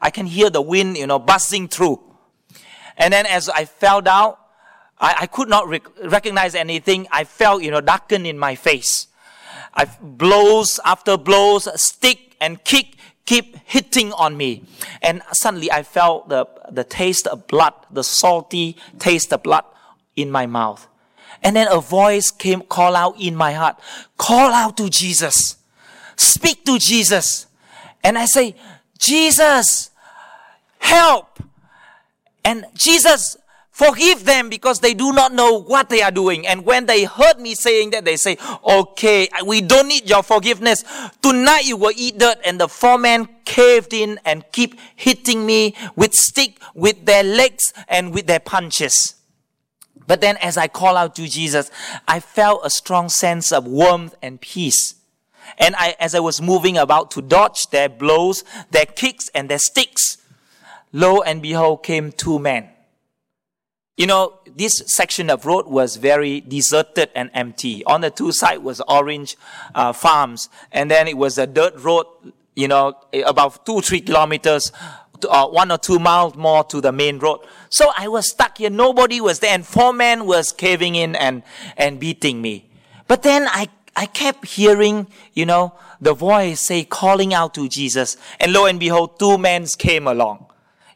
I 0.00 0.10
can 0.10 0.26
hear 0.26 0.50
the 0.50 0.62
wind, 0.62 0.96
you 0.96 1.06
know, 1.06 1.18
buzzing 1.18 1.68
through. 1.68 2.00
And 2.96 3.12
then 3.12 3.26
as 3.26 3.48
I 3.48 3.64
fell 3.64 4.00
down, 4.00 4.36
I, 4.98 5.16
I 5.22 5.26
could 5.26 5.48
not 5.48 5.68
rec- 5.68 6.04
recognize 6.04 6.54
anything. 6.54 7.08
I 7.10 7.24
felt, 7.24 7.62
you 7.62 7.70
know, 7.70 7.80
darkened 7.80 8.26
in 8.26 8.38
my 8.38 8.54
face. 8.54 9.08
I 9.74 9.86
blows 10.00 10.78
after 10.84 11.16
blows, 11.16 11.68
stick 11.82 12.36
and 12.40 12.62
kick 12.62 12.93
keep 13.26 13.56
hitting 13.64 14.12
on 14.12 14.36
me. 14.36 14.64
And 15.02 15.22
suddenly 15.32 15.70
I 15.70 15.82
felt 15.82 16.28
the, 16.28 16.46
the 16.70 16.84
taste 16.84 17.26
of 17.26 17.46
blood, 17.46 17.74
the 17.90 18.04
salty 18.04 18.76
taste 18.98 19.32
of 19.32 19.42
blood 19.42 19.64
in 20.16 20.30
my 20.30 20.46
mouth. 20.46 20.86
And 21.42 21.56
then 21.56 21.68
a 21.70 21.80
voice 21.80 22.30
came, 22.30 22.62
call 22.62 22.96
out 22.96 23.20
in 23.20 23.36
my 23.36 23.52
heart, 23.52 23.78
call 24.16 24.52
out 24.52 24.76
to 24.78 24.88
Jesus. 24.88 25.56
Speak 26.16 26.64
to 26.64 26.78
Jesus. 26.78 27.46
And 28.02 28.16
I 28.16 28.26
say, 28.26 28.54
Jesus, 28.98 29.90
help. 30.78 31.38
And 32.44 32.66
Jesus, 32.74 33.36
Forgive 33.74 34.24
them 34.24 34.50
because 34.50 34.78
they 34.78 34.94
do 34.94 35.12
not 35.12 35.32
know 35.32 35.60
what 35.60 35.88
they 35.88 36.00
are 36.00 36.12
doing. 36.12 36.46
And 36.46 36.64
when 36.64 36.86
they 36.86 37.02
heard 37.02 37.40
me 37.40 37.56
saying 37.56 37.90
that, 37.90 38.04
they 38.04 38.14
say, 38.14 38.38
okay, 38.64 39.28
we 39.44 39.62
don't 39.62 39.88
need 39.88 40.08
your 40.08 40.22
forgiveness. 40.22 40.84
Tonight 41.20 41.66
you 41.66 41.76
will 41.76 41.92
eat 41.96 42.16
dirt. 42.16 42.38
And 42.44 42.60
the 42.60 42.68
four 42.68 42.98
men 42.98 43.28
caved 43.44 43.92
in 43.92 44.20
and 44.24 44.44
keep 44.52 44.78
hitting 44.94 45.44
me 45.44 45.74
with 45.96 46.14
stick, 46.14 46.60
with 46.76 47.04
their 47.04 47.24
legs 47.24 47.72
and 47.88 48.14
with 48.14 48.28
their 48.28 48.38
punches. 48.38 49.16
But 50.06 50.20
then 50.20 50.36
as 50.36 50.56
I 50.56 50.68
call 50.68 50.96
out 50.96 51.16
to 51.16 51.26
Jesus, 51.26 51.72
I 52.06 52.20
felt 52.20 52.60
a 52.64 52.70
strong 52.70 53.08
sense 53.08 53.50
of 53.50 53.66
warmth 53.66 54.14
and 54.22 54.40
peace. 54.40 54.94
And 55.58 55.74
I, 55.76 55.96
as 55.98 56.14
I 56.14 56.20
was 56.20 56.40
moving 56.40 56.78
about 56.78 57.10
to 57.12 57.22
dodge 57.22 57.66
their 57.72 57.88
blows, 57.88 58.44
their 58.70 58.86
kicks 58.86 59.30
and 59.34 59.48
their 59.48 59.58
sticks, 59.58 60.18
lo 60.92 61.22
and 61.22 61.42
behold 61.42 61.82
came 61.82 62.12
two 62.12 62.38
men 62.38 62.68
you 63.96 64.06
know, 64.06 64.40
this 64.56 64.82
section 64.86 65.30
of 65.30 65.46
road 65.46 65.66
was 65.66 65.96
very 65.96 66.40
deserted 66.40 67.10
and 67.14 67.30
empty. 67.32 67.84
On 67.84 68.00
the 68.00 68.10
two 68.10 68.32
side 68.32 68.58
was 68.58 68.80
orange 68.88 69.36
uh, 69.74 69.92
farms, 69.92 70.48
and 70.72 70.90
then 70.90 71.06
it 71.06 71.16
was 71.16 71.38
a 71.38 71.46
dirt 71.46 71.78
road. 71.80 72.06
You 72.56 72.68
know, 72.68 72.94
about 73.26 73.66
two 73.66 73.80
three 73.80 74.00
kilometers, 74.00 74.72
uh, 75.28 75.46
one 75.48 75.70
or 75.70 75.78
two 75.78 75.98
miles 75.98 76.34
more 76.34 76.64
to 76.64 76.80
the 76.80 76.92
main 76.92 77.18
road. 77.18 77.40
So 77.70 77.90
I 77.96 78.08
was 78.08 78.30
stuck 78.30 78.58
here. 78.58 78.70
Nobody 78.70 79.20
was 79.20 79.38
there, 79.40 79.54
and 79.54 79.66
four 79.66 79.92
men 79.92 80.26
was 80.26 80.52
caving 80.52 80.96
in 80.96 81.14
and 81.16 81.42
and 81.76 82.00
beating 82.00 82.42
me. 82.42 82.70
But 83.06 83.22
then 83.22 83.46
I 83.48 83.68
I 83.96 84.06
kept 84.06 84.46
hearing, 84.46 85.06
you 85.34 85.46
know, 85.46 85.74
the 86.00 86.14
voice 86.14 86.60
say 86.60 86.84
calling 86.84 87.32
out 87.32 87.54
to 87.54 87.68
Jesus, 87.68 88.16
and 88.40 88.52
lo 88.52 88.66
and 88.66 88.80
behold, 88.80 89.20
two 89.20 89.38
men 89.38 89.66
came 89.78 90.08
along. 90.08 90.46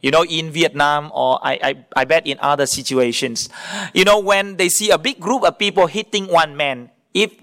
You 0.00 0.10
know, 0.10 0.24
in 0.24 0.50
Vietnam 0.50 1.10
or 1.14 1.40
I, 1.42 1.58
I, 1.62 1.84
I 1.96 2.04
bet 2.04 2.26
in 2.26 2.38
other 2.40 2.66
situations. 2.66 3.48
You 3.94 4.04
know, 4.04 4.20
when 4.20 4.56
they 4.56 4.68
see 4.68 4.90
a 4.90 4.98
big 4.98 5.18
group 5.18 5.42
of 5.42 5.58
people 5.58 5.86
hitting 5.86 6.28
one 6.28 6.56
man, 6.56 6.90
if 7.14 7.34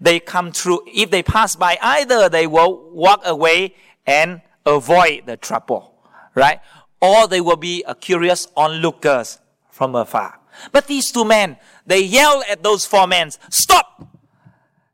they 0.00 0.18
come 0.18 0.50
through, 0.50 0.80
if 0.86 1.10
they 1.10 1.22
pass 1.22 1.54
by, 1.54 1.78
either 1.80 2.28
they 2.28 2.46
will 2.46 2.90
walk 2.90 3.20
away 3.24 3.74
and 4.06 4.40
avoid 4.66 5.26
the 5.26 5.36
trouble, 5.36 5.94
right? 6.34 6.60
Or 7.00 7.28
they 7.28 7.40
will 7.40 7.56
be 7.56 7.84
a 7.86 7.94
curious 7.94 8.48
onlookers 8.56 9.38
from 9.70 9.94
afar. 9.94 10.40
But 10.72 10.86
these 10.86 11.10
two 11.12 11.24
men, 11.24 11.58
they 11.86 12.00
yell 12.00 12.42
at 12.50 12.62
those 12.62 12.84
four 12.84 13.06
men, 13.06 13.30
stop! 13.50 14.08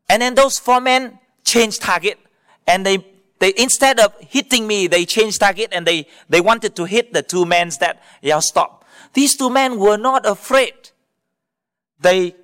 And 0.09 0.23
then 0.23 0.35
those 0.35 0.59
four 0.59 0.81
men 0.81 1.19
change 1.45 1.79
target 1.79 2.19
and 2.67 2.85
they 2.85 2.99
they, 3.39 3.53
instead 3.57 4.01
of 4.01 4.15
hitting 4.21 4.67
me, 4.67 4.87
they 4.87 5.05
changed 5.05 5.41
target 5.41 5.71
and 5.73 5.87
they, 5.87 6.07
they 6.29 6.41
wanted 6.41 6.75
to 6.77 6.85
hit 6.85 7.13
the 7.13 7.23
two 7.23 7.45
men 7.45 7.71
that, 7.81 8.03
yeah, 8.23 8.41
stop. 8.41 8.85
These 9.13 9.37
two 9.37 9.51
men 9.51 9.79
were 9.79 9.97
not 9.97 10.27
afraid. 10.27 10.75
They 12.01 12.35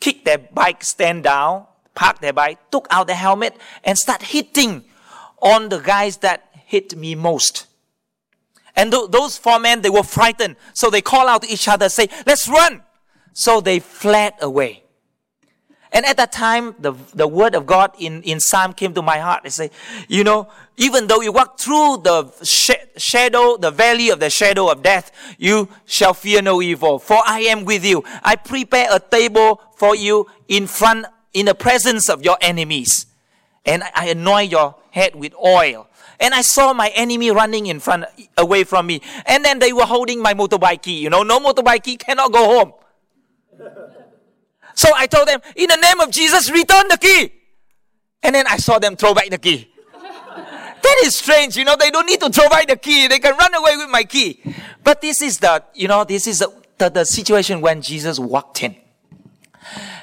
kicked 0.00 0.24
their 0.24 0.38
bike 0.38 0.82
stand 0.84 1.24
down, 1.24 1.66
parked 1.94 2.22
their 2.22 2.32
bike, 2.32 2.70
took 2.70 2.86
out 2.90 3.06
the 3.06 3.14
helmet 3.14 3.56
and 3.84 3.96
start 3.96 4.22
hitting 4.22 4.84
on 5.40 5.68
the 5.68 5.78
guys 5.78 6.18
that 6.18 6.48
hit 6.52 6.96
me 6.96 7.14
most. 7.14 7.66
And 8.74 8.92
th- 8.92 9.10
those 9.10 9.38
four 9.38 9.58
men, 9.58 9.80
they 9.80 9.90
were 9.90 10.02
frightened. 10.02 10.56
So 10.74 10.90
they 10.90 11.00
call 11.00 11.28
out 11.28 11.42
to 11.42 11.48
each 11.48 11.68
other, 11.68 11.88
say, 11.88 12.08
let's 12.26 12.48
run. 12.48 12.82
So 13.32 13.60
they 13.60 13.78
fled 13.78 14.34
away. 14.40 14.82
And 15.96 16.04
at 16.04 16.18
that 16.18 16.30
time, 16.30 16.74
the, 16.78 16.92
the 17.14 17.26
word 17.26 17.54
of 17.54 17.64
God 17.64 17.90
in, 17.98 18.22
in 18.24 18.38
Psalm 18.38 18.74
came 18.74 18.92
to 18.92 19.00
my 19.00 19.16
heart. 19.16 19.46
It 19.46 19.52
say, 19.54 19.70
you 20.08 20.24
know, 20.24 20.46
even 20.76 21.06
though 21.06 21.22
you 21.22 21.32
walk 21.32 21.58
through 21.58 22.02
the 22.04 22.30
sh- 22.42 22.84
shadow, 22.98 23.56
the 23.56 23.70
valley 23.70 24.10
of 24.10 24.20
the 24.20 24.28
shadow 24.28 24.70
of 24.70 24.82
death, 24.82 25.10
you 25.38 25.70
shall 25.86 26.12
fear 26.12 26.42
no 26.42 26.60
evil, 26.60 26.98
for 26.98 27.22
I 27.24 27.40
am 27.48 27.64
with 27.64 27.82
you. 27.82 28.04
I 28.22 28.36
prepare 28.36 28.94
a 28.94 29.00
table 29.00 29.62
for 29.74 29.96
you 29.96 30.26
in 30.48 30.66
front, 30.66 31.06
in 31.32 31.46
the 31.46 31.54
presence 31.54 32.10
of 32.10 32.22
your 32.22 32.36
enemies. 32.42 33.06
And 33.64 33.82
I 33.94 34.08
anoint 34.08 34.50
your 34.50 34.74
head 34.90 35.14
with 35.14 35.32
oil. 35.42 35.88
And 36.20 36.34
I 36.34 36.42
saw 36.42 36.74
my 36.74 36.88
enemy 36.94 37.30
running 37.30 37.68
in 37.68 37.80
front, 37.80 38.04
away 38.36 38.64
from 38.64 38.86
me. 38.86 39.00
And 39.24 39.42
then 39.42 39.60
they 39.60 39.72
were 39.72 39.86
holding 39.86 40.20
my 40.20 40.34
motorbike 40.34 40.82
key. 40.82 40.98
You 40.98 41.08
know, 41.08 41.22
no 41.22 41.40
motorbike 41.40 41.84
key 41.84 41.96
cannot 41.96 42.32
go 42.32 42.44
home. 42.44 42.72
So 44.76 44.90
I 44.94 45.06
told 45.06 45.26
them, 45.26 45.40
in 45.56 45.68
the 45.68 45.76
name 45.76 46.00
of 46.00 46.10
Jesus, 46.10 46.50
return 46.50 46.86
the 46.88 46.98
key. 46.98 47.32
And 48.22 48.34
then 48.34 48.46
I 48.46 48.58
saw 48.58 48.78
them 48.78 48.94
throw 48.94 49.14
back 49.14 49.30
the 49.30 49.38
key. 49.38 49.72
that 50.02 50.96
is 51.02 51.16
strange, 51.16 51.56
you 51.56 51.64
know, 51.64 51.76
they 51.76 51.90
don't 51.90 52.06
need 52.06 52.20
to 52.20 52.30
throw 52.30 52.48
back 52.48 52.68
the 52.68 52.76
key. 52.76 53.08
They 53.08 53.18
can 53.18 53.36
run 53.36 53.54
away 53.54 53.76
with 53.78 53.88
my 53.88 54.04
key. 54.04 54.42
But 54.84 55.00
this 55.00 55.22
is 55.22 55.38
the, 55.38 55.64
you 55.74 55.88
know, 55.88 56.04
this 56.04 56.26
is 56.26 56.40
the, 56.40 56.52
the, 56.78 56.90
the 56.90 57.04
situation 57.04 57.62
when 57.62 57.80
Jesus 57.80 58.18
walked 58.18 58.62
in. 58.62 58.76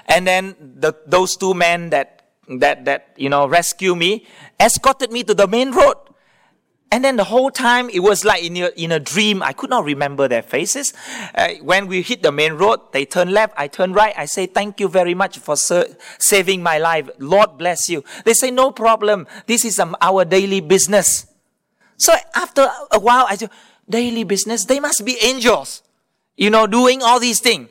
And 0.08 0.28
then 0.28 0.56
the, 0.60 0.94
those 1.06 1.38
two 1.38 1.54
men 1.54 1.92
that, 1.92 2.26
that, 2.50 2.86
that, 2.86 3.14
you 3.16 3.30
know, 3.30 3.48
rescue 3.48 3.96
me, 3.96 4.26
escorted 4.60 5.12
me 5.12 5.24
to 5.24 5.34
the 5.34 5.48
main 5.48 5.72
road. 5.72 5.96
And 6.94 7.04
then 7.04 7.16
the 7.16 7.24
whole 7.24 7.50
time 7.50 7.90
it 7.90 8.02
was 8.02 8.24
like 8.24 8.44
in 8.44 8.56
a, 8.58 8.68
in 8.76 8.92
a 8.92 9.00
dream. 9.00 9.42
I 9.42 9.52
could 9.52 9.72
not 9.72 9.84
remember 9.84 10.28
their 10.28 10.44
faces. 10.44 10.94
Uh, 11.34 11.56
when 11.64 11.88
we 11.88 12.04
hit 12.04 12.22
the 12.22 12.32
main 12.32 12.54
road, 12.54 12.82
they 12.92 13.04
turn 13.04 13.32
left, 13.32 13.56
I 13.58 13.68
turn 13.68 13.94
right. 13.94 14.14
I 14.16 14.26
say, 14.26 14.46
thank 14.46 14.80
you 14.80 14.88
very 14.88 15.16
much 15.16 15.40
for 15.40 15.58
ser- 15.58 15.98
saving 16.20 16.62
my 16.62 16.78
life. 16.78 17.10
Lord 17.18 17.58
bless 17.58 17.90
you. 17.90 18.04
They 18.26 18.34
say, 18.34 18.52
no 18.52 18.70
problem. 18.70 19.26
This 19.48 19.66
is 19.66 19.80
um, 19.80 19.96
our 20.02 20.24
daily 20.24 20.62
business. 20.62 21.26
So 21.98 22.14
after 22.36 22.70
a 22.92 23.00
while, 23.00 23.26
I 23.28 23.38
say, 23.38 23.50
daily 23.90 24.24
business, 24.24 24.66
they 24.66 24.80
must 24.80 25.04
be 25.04 25.18
angels, 25.24 25.82
you 26.38 26.52
know, 26.52 26.68
doing 26.68 27.02
all 27.02 27.20
these 27.20 27.40
things. 27.40 27.70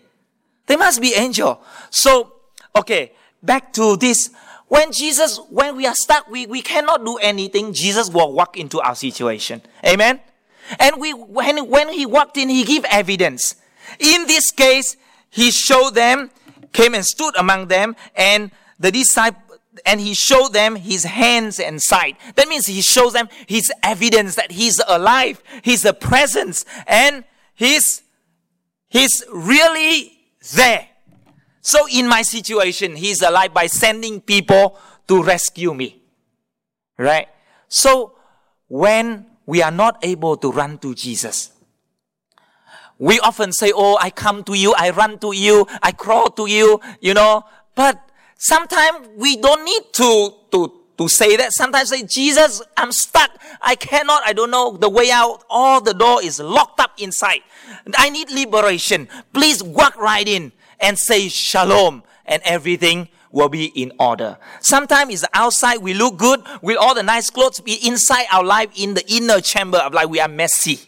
They 0.66 0.74
must 0.74 1.00
be 1.00 1.14
angel. 1.14 1.62
So, 1.90 2.32
okay, 2.74 3.12
back 3.40 3.72
to 3.74 3.96
this 3.96 4.30
when 4.72 4.90
Jesus, 4.90 5.38
when 5.50 5.76
we 5.76 5.86
are 5.86 5.94
stuck, 5.94 6.30
we, 6.30 6.46
we 6.46 6.62
cannot 6.62 7.04
do 7.04 7.18
anything. 7.18 7.74
Jesus 7.74 8.08
will 8.08 8.32
walk 8.32 8.56
into 8.56 8.80
our 8.80 8.94
situation. 8.94 9.60
Amen. 9.84 10.18
And 10.80 10.98
we, 10.98 11.12
when, 11.12 11.68
when 11.68 11.90
he 11.90 12.06
walked 12.06 12.38
in, 12.38 12.48
he 12.48 12.64
gave 12.64 12.82
evidence. 12.86 13.56
In 13.98 14.26
this 14.26 14.50
case, 14.50 14.96
he 15.28 15.50
showed 15.50 15.90
them, 15.90 16.30
came 16.72 16.94
and 16.94 17.04
stood 17.04 17.36
among 17.36 17.68
them, 17.68 17.96
and 18.16 18.50
the 18.78 18.90
disciple, 18.90 19.42
and 19.84 20.00
he 20.00 20.14
showed 20.14 20.54
them 20.54 20.76
his 20.76 21.04
hands 21.04 21.60
and 21.60 21.82
side. 21.82 22.16
That 22.36 22.48
means 22.48 22.64
he 22.64 22.80
shows 22.80 23.12
them 23.12 23.28
his 23.46 23.70
evidence 23.82 24.36
that 24.36 24.52
he's 24.52 24.80
alive, 24.88 25.42
he's 25.60 25.84
a 25.84 25.92
presence, 25.92 26.64
and 26.86 27.24
he's, 27.54 28.00
he's 28.88 29.22
really 29.30 30.18
there. 30.54 30.88
So 31.62 31.86
in 31.88 32.08
my 32.08 32.22
situation, 32.22 32.96
he's 32.96 33.22
alive 33.22 33.54
by 33.54 33.68
sending 33.68 34.20
people 34.20 34.76
to 35.06 35.22
rescue 35.22 35.72
me. 35.72 36.02
Right? 36.98 37.28
So 37.68 38.16
when 38.68 39.26
we 39.46 39.62
are 39.62 39.70
not 39.70 40.04
able 40.04 40.36
to 40.38 40.50
run 40.50 40.78
to 40.78 40.94
Jesus, 40.94 41.52
we 42.98 43.18
often 43.20 43.52
say, 43.52 43.72
Oh, 43.74 43.96
I 44.00 44.10
come 44.10 44.44
to 44.44 44.54
you, 44.54 44.74
I 44.76 44.90
run 44.90 45.18
to 45.20 45.32
you, 45.32 45.66
I 45.82 45.92
crawl 45.92 46.30
to 46.30 46.46
you, 46.46 46.80
you 47.00 47.14
know. 47.14 47.44
But 47.74 48.10
sometimes 48.36 49.08
we 49.16 49.36
don't 49.36 49.64
need 49.64 49.92
to, 49.92 50.34
to, 50.50 50.72
to 50.98 51.08
say 51.08 51.36
that. 51.36 51.52
Sometimes 51.52 51.88
say, 51.90 52.04
Jesus, 52.04 52.60
I'm 52.76 52.92
stuck. 52.92 53.30
I 53.60 53.76
cannot, 53.76 54.22
I 54.26 54.32
don't 54.32 54.50
know 54.50 54.76
the 54.76 54.90
way 54.90 55.10
out. 55.10 55.44
All 55.48 55.80
the 55.80 55.94
door 55.94 56.22
is 56.22 56.38
locked 56.40 56.80
up 56.80 56.92
inside. 56.98 57.40
I 57.96 58.10
need 58.10 58.30
liberation. 58.30 59.08
Please 59.32 59.62
walk 59.62 59.96
right 59.96 60.26
in 60.26 60.52
and 60.82 60.98
say 60.98 61.28
shalom 61.28 62.02
and 62.26 62.42
everything 62.44 63.08
will 63.30 63.48
be 63.48 63.66
in 63.66 63.92
order. 63.98 64.36
Sometimes 64.60 65.14
it's 65.14 65.24
outside 65.32 65.78
we 65.78 65.94
look 65.94 66.18
good 66.18 66.42
with 66.60 66.76
all 66.76 66.94
the 66.94 67.02
nice 67.02 67.30
clothes, 67.30 67.60
be 67.60 67.74
inside 67.86 68.26
our 68.30 68.44
life 68.44 68.70
in 68.76 68.94
the 68.94 69.04
inner 69.10 69.40
chamber 69.40 69.78
of 69.78 69.94
life 69.94 70.08
we 70.08 70.20
are 70.20 70.28
messy. 70.28 70.80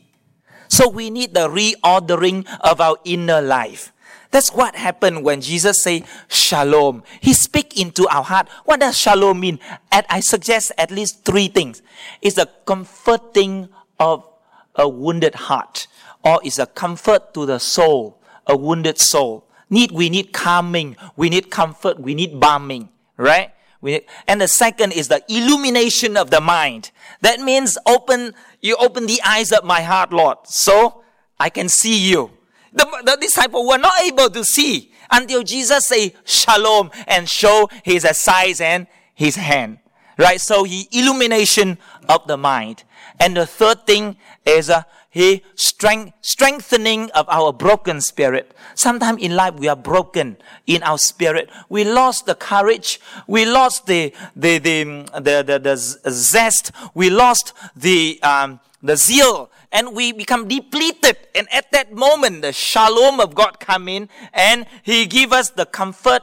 So 0.68 0.88
we 0.88 1.08
need 1.08 1.34
the 1.34 1.48
reordering 1.48 2.46
of 2.60 2.80
our 2.80 2.96
inner 3.04 3.40
life. 3.40 3.92
That's 4.30 4.52
what 4.52 4.74
happened 4.74 5.24
when 5.24 5.40
Jesus 5.40 5.82
say 5.82 6.02
shalom. 6.28 7.04
He 7.20 7.32
speak 7.32 7.80
into 7.80 8.08
our 8.08 8.24
heart. 8.24 8.48
What 8.64 8.80
does 8.80 8.98
shalom 8.98 9.38
mean? 9.38 9.60
And 9.92 10.04
I 10.10 10.20
suggest 10.20 10.72
at 10.76 10.90
least 10.90 11.24
three 11.24 11.46
things. 11.46 11.82
It's 12.20 12.36
a 12.36 12.46
comforting 12.66 13.68
of 14.00 14.28
a 14.74 14.88
wounded 14.88 15.36
heart, 15.36 15.86
or 16.24 16.40
it's 16.42 16.58
a 16.58 16.66
comfort 16.66 17.32
to 17.34 17.46
the 17.46 17.60
soul, 17.60 18.20
a 18.46 18.56
wounded 18.56 18.98
soul 18.98 19.46
need 19.70 19.92
we 19.92 20.10
need 20.10 20.32
calming, 20.32 20.96
we 21.16 21.28
need 21.28 21.50
comfort, 21.50 21.98
we 21.98 22.14
need 22.14 22.34
balming, 22.40 22.88
right? 23.16 23.52
We, 23.80 24.00
and 24.26 24.40
the 24.40 24.48
second 24.48 24.92
is 24.92 25.08
the 25.08 25.22
illumination 25.28 26.16
of 26.16 26.30
the 26.30 26.40
mind. 26.40 26.90
That 27.20 27.40
means 27.40 27.76
open, 27.86 28.32
you 28.62 28.76
open 28.76 29.06
the 29.06 29.20
eyes 29.26 29.52
of 29.52 29.64
my 29.64 29.82
heart, 29.82 30.10
Lord, 30.10 30.38
so 30.44 31.02
I 31.38 31.50
can 31.50 31.68
see 31.68 31.98
you. 31.98 32.30
The, 32.72 32.86
the 33.04 33.18
disciples 33.20 33.68
were 33.68 33.78
not 33.78 34.00
able 34.02 34.30
to 34.30 34.42
see 34.42 34.92
until 35.10 35.42
Jesus 35.42 35.86
say 35.86 36.14
shalom 36.24 36.90
and 37.06 37.28
show 37.28 37.68
his 37.82 38.06
size 38.18 38.60
and 38.60 38.86
his 39.14 39.36
hand. 39.36 39.78
Right? 40.16 40.40
So 40.40 40.64
he 40.64 40.88
illumination 40.92 41.76
of 42.08 42.26
the 42.26 42.36
mind. 42.36 42.84
And 43.20 43.36
the 43.36 43.46
third 43.46 43.86
thing 43.86 44.16
is 44.46 44.70
uh, 44.70 44.84
he 45.14 45.44
strength, 45.54 46.12
strengthening 46.22 47.08
of 47.12 47.24
our 47.28 47.52
broken 47.52 48.00
spirit. 48.00 48.50
Sometimes 48.74 49.22
in 49.22 49.36
life 49.36 49.54
we 49.54 49.68
are 49.68 49.76
broken 49.76 50.36
in 50.66 50.82
our 50.82 50.98
spirit. 50.98 51.48
We 51.68 51.84
lost 51.84 52.26
the 52.26 52.34
courage. 52.34 52.98
We 53.28 53.46
lost 53.46 53.86
the, 53.86 54.12
the, 54.34 54.58
the, 54.58 54.82
the, 55.14 55.44
the, 55.46 55.58
the 55.60 55.76
zest. 55.76 56.72
We 56.94 57.10
lost 57.10 57.52
the, 57.76 58.18
um, 58.24 58.58
the 58.82 58.96
zeal 58.96 59.52
and 59.70 59.94
we 59.94 60.10
become 60.10 60.48
depleted. 60.48 61.16
And 61.32 61.46
at 61.52 61.70
that 61.70 61.94
moment, 61.94 62.42
the 62.42 62.52
shalom 62.52 63.20
of 63.20 63.36
God 63.36 63.60
come 63.60 63.86
in 63.86 64.08
and 64.32 64.66
he 64.82 65.06
give 65.06 65.32
us 65.32 65.50
the 65.50 65.64
comfort 65.64 66.22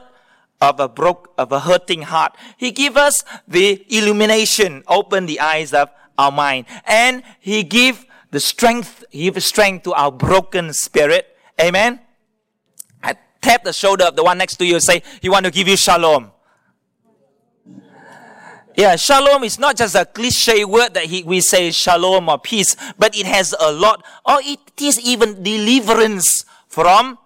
of 0.60 0.78
a 0.80 0.86
broke, 0.86 1.32
of 1.38 1.50
a 1.50 1.60
hurting 1.60 2.02
heart. 2.02 2.36
He 2.58 2.72
give 2.72 2.98
us 2.98 3.24
the 3.48 3.86
illumination, 3.88 4.84
open 4.86 5.24
the 5.24 5.40
eyes 5.40 5.72
of 5.72 5.88
our 6.18 6.30
mind. 6.30 6.66
And 6.84 7.22
he 7.40 7.62
give 7.62 8.04
the 8.32 8.40
strength, 8.40 9.04
give 9.12 9.40
strength 9.42 9.84
to 9.84 9.92
our 9.92 10.10
broken 10.10 10.72
spirit. 10.72 11.36
Amen. 11.60 12.00
I 13.02 13.14
tap 13.40 13.62
the 13.62 13.72
shoulder 13.72 14.06
of 14.06 14.16
the 14.16 14.24
one 14.24 14.38
next 14.38 14.56
to 14.56 14.66
you 14.66 14.74
and 14.74 14.82
say, 14.82 15.02
He 15.20 15.28
want 15.28 15.44
to 15.44 15.52
give 15.52 15.68
you 15.68 15.76
shalom. 15.76 16.32
Yeah, 18.74 18.96
shalom 18.96 19.44
is 19.44 19.58
not 19.58 19.76
just 19.76 19.94
a 19.94 20.06
cliche 20.06 20.64
word 20.64 20.94
that 20.94 21.04
he, 21.04 21.22
we 21.22 21.42
say 21.42 21.70
shalom 21.70 22.30
or 22.30 22.38
peace, 22.38 22.74
but 22.98 23.14
it 23.14 23.26
has 23.26 23.54
a 23.60 23.70
lot, 23.70 24.02
or 24.24 24.38
it 24.40 24.60
is 24.80 24.98
even 24.98 25.42
deliverance 25.42 26.46
from 26.68 27.18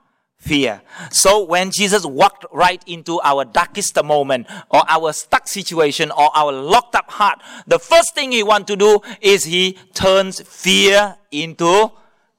fear. 0.46 0.80
So 1.10 1.44
when 1.44 1.70
Jesus 1.70 2.06
walked 2.06 2.46
right 2.52 2.82
into 2.86 3.20
our 3.22 3.44
darkest 3.44 4.02
moment 4.02 4.46
or 4.70 4.82
our 4.88 5.12
stuck 5.12 5.48
situation 5.48 6.10
or 6.10 6.30
our 6.34 6.52
locked 6.52 6.94
up 6.94 7.10
heart, 7.10 7.40
the 7.66 7.78
first 7.78 8.14
thing 8.14 8.32
he 8.32 8.42
wants 8.42 8.68
to 8.68 8.76
do 8.76 9.00
is 9.20 9.44
he 9.44 9.78
turns 9.92 10.40
fear 10.40 11.16
into 11.30 11.90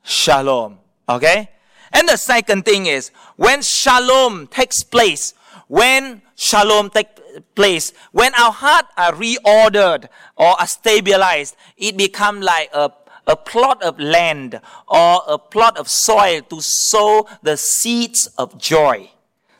shalom. 0.04 0.80
Okay? 1.10 1.50
And 1.92 2.08
the 2.08 2.18
second 2.18 2.66
thing 2.66 2.86
is 2.86 3.12
when 3.36 3.62
shalom 3.62 4.48
takes 4.48 4.84
place, 4.84 5.34
when 5.68 6.22
shalom 6.36 6.90
takes 6.90 7.22
place, 7.56 7.92
when 8.12 8.34
our 8.36 8.52
heart 8.52 8.86
are 8.98 9.14
reordered 9.14 10.08
or 10.36 10.60
are 10.60 10.68
stabilized, 10.68 11.56
it 11.78 11.98
becomes 11.98 12.44
like 12.44 12.70
a 12.74 12.92
a 13.28 13.36
plot 13.36 13.84
of 13.84 14.00
land 14.00 14.60
or 14.88 15.22
a 15.28 15.38
plot 15.38 15.78
of 15.78 15.88
soil 15.88 16.42
to 16.42 16.58
sow 16.62 17.28
the 17.44 17.58
seeds 17.58 18.28
of 18.38 18.58
joy. 18.58 19.10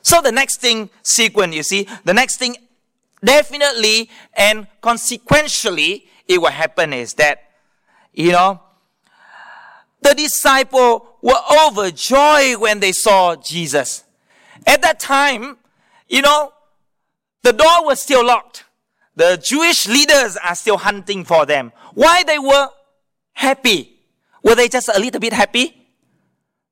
So 0.02 0.22
the 0.22 0.32
next 0.32 0.62
thing, 0.62 0.90
sequence, 1.04 1.54
you 1.54 1.64
see, 1.64 1.88
the 2.06 2.14
next 2.14 2.38
thing 2.38 2.56
definitely 3.24 4.10
and 4.34 4.68
consequentially 4.82 6.08
it 6.28 6.42
will 6.42 6.52
happen 6.52 6.94
is 6.94 7.16
that, 7.16 7.44
you 8.14 8.32
know, 8.32 8.62
the 10.02 10.14
disciples 10.14 11.02
were 11.22 11.42
overjoyed 11.68 12.58
when 12.62 12.80
they 12.80 12.94
saw 12.94 13.36
Jesus. 13.36 14.06
At 14.66 14.82
that 14.82 15.00
time, 15.00 15.58
you 16.08 16.22
know, 16.22 16.54
the 17.44 17.54
door 17.54 17.86
was 17.86 18.02
still 18.02 18.26
locked. 18.26 18.64
The 19.16 19.42
Jewish 19.44 19.88
leaders 19.88 20.38
are 20.38 20.56
still 20.56 20.78
hunting 20.78 21.26
for 21.26 21.46
them. 21.46 21.74
Why 21.96 22.24
they 22.24 22.38
were 22.38 22.70
happy. 23.38 24.00
Were 24.44 24.56
they 24.56 24.68
just 24.68 24.90
a 24.90 25.00
little 25.00 25.20
bit 25.20 25.34
happy? 25.34 25.74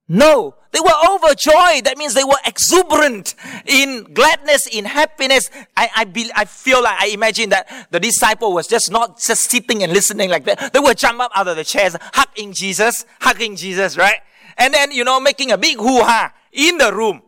No, 0.08 0.56
they 0.71 0.80
were 0.80 0.93
overjoyed. 1.10 1.86
That 1.86 1.95
means 1.97 2.13
they 2.13 2.23
were 2.23 2.38
exuberant 2.45 3.34
in 3.65 4.04
gladness, 4.13 4.67
in 4.67 4.86
happiness. 4.86 5.49
I, 5.75 5.89
I, 5.95 6.04
be, 6.06 6.30
I 6.36 6.45
feel 6.45 6.84
like 6.84 7.01
I 7.01 7.08
imagine 7.08 7.49
that 7.49 7.88
the 7.91 7.99
disciple 7.99 8.54
was 8.54 8.67
just 8.67 8.91
not 8.91 9.19
just 9.19 9.49
sitting 9.49 9.84
and 9.84 9.93
listening 9.93 10.30
like 10.30 10.45
that. 10.45 10.73
They 10.73 10.80
would 10.80 10.97
jump 10.97 11.21
up 11.21 11.32
out 11.34 11.47
of 11.47 11.56
the 11.56 11.63
chairs, 11.63 11.95
hugging 12.13 12.54
Jesus, 12.54 13.06
hugging 13.21 13.56
Jesus, 13.56 13.97
right? 13.97 14.19
And 14.58 14.73
then, 14.73 14.91
you 14.91 15.04
know, 15.04 15.19
making 15.19 15.51
a 15.51 15.58
big 15.58 15.78
hoo-ha 15.78 16.34
in 16.51 16.78
the 16.78 16.93
room. 16.93 17.21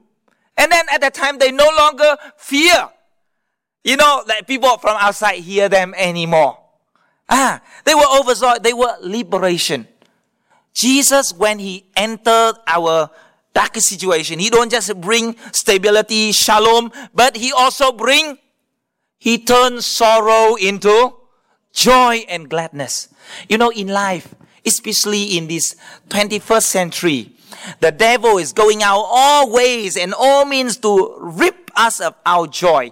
And 0.55 0.71
then 0.71 0.85
at 0.91 1.01
that 1.01 1.13
time, 1.13 1.37
they 1.39 1.51
no 1.51 1.69
longer 1.77 2.15
fear. 2.37 2.89
You 3.83 3.97
know, 3.97 4.23
like 4.27 4.47
people 4.47 4.77
from 4.77 4.97
outside 4.99 5.39
hear 5.39 5.69
them 5.69 5.93
anymore. 5.95 6.59
Ah, 7.29 7.61
they 7.83 7.93
were 7.93 8.07
overjoyed. 8.19 8.63
They 8.63 8.73
were 8.73 8.95
liberation. 9.01 9.87
Jesus, 10.73 11.33
when 11.33 11.59
he 11.59 11.85
entered 11.95 12.53
our 12.67 13.09
darkest 13.53 13.89
situation, 13.89 14.39
he 14.39 14.49
don't 14.49 14.71
just 14.71 14.93
bring 15.01 15.35
stability, 15.51 16.31
shalom, 16.31 16.91
but 17.13 17.35
he 17.35 17.51
also 17.51 17.91
bring 17.91 18.37
He 19.19 19.39
turns 19.39 19.85
sorrow 19.85 20.55
into 20.55 21.13
joy 21.73 22.23
and 22.29 22.49
gladness. 22.49 23.09
You 23.49 23.57
know, 23.57 23.71
in 23.71 23.87
life, 23.87 24.35
especially 24.65 25.37
in 25.37 25.47
this 25.47 25.75
21st 26.09 26.63
century, 26.63 27.31
the 27.79 27.91
devil 27.91 28.37
is 28.37 28.53
going 28.53 28.83
out 28.83 29.03
all 29.09 29.51
ways 29.51 29.97
and 29.97 30.13
all 30.13 30.45
means 30.45 30.77
to 30.77 31.15
rip 31.19 31.66
us 31.77 32.01
of 32.01 32.15
our 32.25 32.47
joy. 32.47 32.91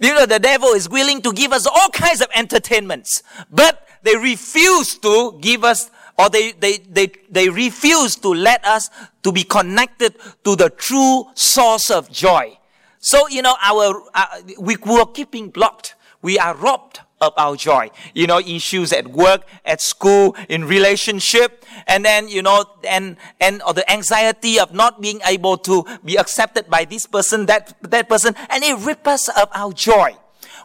You 0.00 0.14
know, 0.14 0.26
the 0.26 0.38
devil 0.38 0.70
is 0.70 0.88
willing 0.88 1.22
to 1.22 1.32
give 1.32 1.52
us 1.52 1.66
all 1.66 1.88
kinds 1.90 2.20
of 2.20 2.28
entertainments, 2.34 3.22
but 3.50 3.86
they 4.02 4.16
refuse 4.16 4.98
to 4.98 5.38
give 5.40 5.64
us 5.64 5.90
or 6.18 6.30
they, 6.30 6.52
they, 6.52 6.78
they, 6.78 7.12
they 7.30 7.48
refuse 7.48 8.16
to 8.16 8.28
let 8.28 8.64
us 8.64 8.88
to 9.22 9.32
be 9.32 9.44
connected 9.44 10.14
to 10.44 10.56
the 10.56 10.70
true 10.70 11.26
source 11.34 11.90
of 11.90 12.10
joy. 12.10 12.56
So, 13.00 13.28
you 13.28 13.42
know, 13.42 13.54
our, 13.62 14.02
uh, 14.14 14.26
we 14.58 14.76
were 14.76 15.06
keeping 15.06 15.50
blocked. 15.50 15.94
We 16.22 16.38
are 16.38 16.54
robbed 16.54 17.00
of 17.20 17.32
our 17.36 17.56
joy. 17.56 17.90
You 18.14 18.26
know, 18.26 18.38
issues 18.38 18.92
at 18.92 19.08
work, 19.08 19.46
at 19.64 19.80
school, 19.80 20.36
in 20.48 20.64
relationship, 20.64 21.64
and 21.86 22.04
then, 22.04 22.28
you 22.28 22.42
know, 22.42 22.64
and, 22.84 23.16
and 23.40 23.62
or 23.62 23.74
the 23.74 23.90
anxiety 23.90 24.58
of 24.58 24.74
not 24.74 25.00
being 25.00 25.20
able 25.26 25.56
to 25.58 25.84
be 26.04 26.16
accepted 26.16 26.68
by 26.68 26.84
this 26.84 27.06
person, 27.06 27.46
that, 27.46 27.74
that 27.82 28.08
person, 28.08 28.34
and 28.50 28.62
it 28.62 28.78
rips 28.78 29.06
us 29.06 29.28
of 29.28 29.48
our 29.54 29.72
joy. 29.72 30.16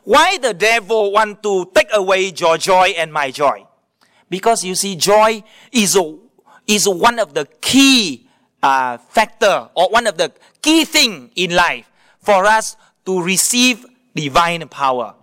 Why 0.03 0.37
the 0.37 0.53
devil 0.53 1.11
want 1.11 1.43
to 1.43 1.69
take 1.73 1.89
away 1.93 2.33
your 2.35 2.57
joy 2.57 2.93
and 2.97 3.13
my 3.13 3.31
joy? 3.31 3.65
Because 4.29 4.63
you 4.63 4.75
see, 4.75 4.95
joy 4.95 5.43
is, 5.71 5.95
a, 5.95 6.17
is 6.67 6.87
one 6.87 7.19
of 7.19 7.33
the 7.33 7.45
key 7.61 8.27
uh, 8.63 8.97
factor 8.97 9.69
or 9.75 9.89
one 9.89 10.07
of 10.07 10.17
the 10.17 10.31
key 10.61 10.85
thing 10.85 11.31
in 11.35 11.55
life 11.55 11.89
for 12.19 12.45
us 12.45 12.75
to 13.05 13.21
receive 13.21 13.85
divine 14.15 14.67
power. 14.67 15.15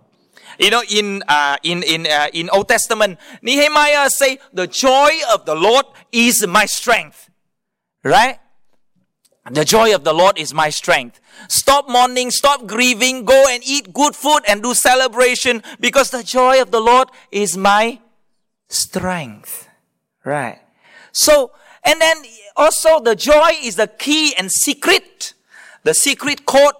You 0.59 0.69
know, 0.69 0.83
in 0.91 1.23
uh, 1.25 1.55
in 1.63 1.83
in 1.83 2.05
uh, 2.05 2.27
in 2.33 2.49
Old 2.49 2.67
Testament, 2.67 3.17
Nehemiah 3.41 4.09
say, 4.09 4.39
"The 4.51 4.67
joy 4.67 5.09
of 5.33 5.45
the 5.45 5.55
Lord 5.55 5.85
is 6.11 6.45
my 6.45 6.65
strength." 6.65 7.29
Right? 8.03 8.39
The 9.49 9.63
joy 9.63 9.95
of 9.95 10.03
the 10.03 10.13
Lord 10.13 10.37
is 10.37 10.53
my 10.53 10.69
strength. 10.69 11.21
Stop 11.47 11.89
mourning, 11.89 12.29
stop 12.29 12.67
grieving, 12.67 13.23
go 13.23 13.45
and 13.49 13.63
eat 13.65 13.93
good 13.93 14.15
food 14.15 14.41
and 14.47 14.61
do 14.61 14.73
celebration 14.73 15.63
because 15.79 16.11
the 16.11 16.23
joy 16.23 16.61
of 16.61 16.71
the 16.71 16.79
Lord 16.79 17.07
is 17.31 17.57
my 17.57 17.99
strength. 18.67 19.67
Right? 20.23 20.59
So, 21.11 21.51
and 21.83 21.99
then 21.99 22.17
also 22.55 22.99
the 22.99 23.15
joy 23.15 23.51
is 23.63 23.77
the 23.77 23.87
key 23.87 24.35
and 24.37 24.51
secret, 24.51 25.33
the 25.83 25.93
secret 25.93 26.45
code 26.45 26.75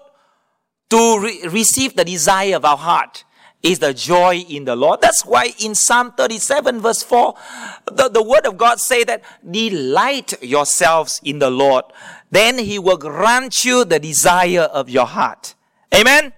to 0.90 1.18
re- 1.18 1.48
receive 1.48 1.96
the 1.96 2.04
desire 2.04 2.56
of 2.56 2.64
our 2.64 2.76
heart 2.76 3.24
is 3.62 3.78
the 3.78 3.92
joy 3.92 4.36
in 4.48 4.64
the 4.64 4.74
Lord. 4.74 5.00
That's 5.00 5.24
why 5.24 5.52
in 5.58 5.74
Psalm 5.74 6.12
37 6.12 6.80
verse 6.80 7.02
4, 7.02 7.34
the, 7.92 8.08
the 8.08 8.22
word 8.22 8.46
of 8.46 8.56
God 8.56 8.80
say 8.80 9.04
that 9.04 9.22
delight 9.48 10.42
yourselves 10.42 11.20
in 11.24 11.38
the 11.38 11.50
Lord. 11.50 11.84
Then 12.30 12.58
he 12.58 12.78
will 12.78 12.96
grant 12.96 13.64
you 13.64 13.84
the 13.84 13.98
desire 13.98 14.62
of 14.62 14.88
your 14.88 15.06
heart. 15.06 15.54
Amen. 15.94 16.32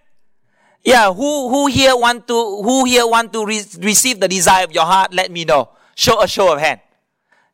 Yeah, 0.82 1.12
who, 1.12 1.48
who 1.48 1.68
here 1.68 1.96
want 1.96 2.26
to, 2.26 2.34
who 2.34 2.84
here 2.86 3.06
want 3.06 3.32
to 3.34 3.46
re- 3.46 3.62
receive 3.78 4.18
the 4.18 4.26
desire 4.26 4.64
of 4.64 4.72
your 4.72 4.84
heart? 4.84 5.14
Let 5.14 5.30
me 5.30 5.44
know. 5.44 5.70
Show 5.94 6.20
a 6.20 6.26
show 6.26 6.52
of 6.52 6.58
hand. 6.58 6.80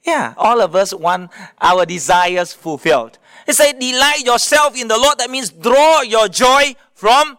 Yeah, 0.02 0.32
all 0.38 0.62
of 0.62 0.74
us 0.74 0.94
want 0.94 1.30
our 1.60 1.84
desires 1.84 2.54
fulfilled. 2.54 3.18
It 3.46 3.54
says, 3.54 3.74
delight 3.74 4.24
yourself 4.24 4.80
in 4.80 4.88
the 4.88 4.96
Lord. 4.96 5.18
That 5.18 5.30
means 5.30 5.50
draw 5.50 6.00
your 6.00 6.28
joy 6.28 6.74
from 6.94 7.36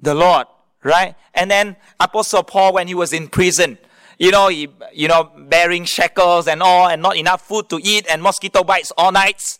the 0.00 0.14
Lord 0.14 0.46
right? 0.82 1.14
And 1.34 1.50
then 1.50 1.76
Apostle 2.00 2.42
Paul, 2.42 2.74
when 2.74 2.88
he 2.88 2.94
was 2.94 3.12
in 3.12 3.28
prison, 3.28 3.78
you 4.18 4.30
know, 4.30 4.48
he, 4.48 4.68
you 4.92 5.08
know, 5.08 5.30
bearing 5.36 5.84
shackles 5.84 6.46
and 6.46 6.62
all, 6.62 6.88
and 6.88 7.02
not 7.02 7.16
enough 7.16 7.42
food 7.42 7.68
to 7.70 7.80
eat, 7.82 8.06
and 8.08 8.22
mosquito 8.22 8.62
bites 8.62 8.92
all 8.96 9.12
nights, 9.12 9.58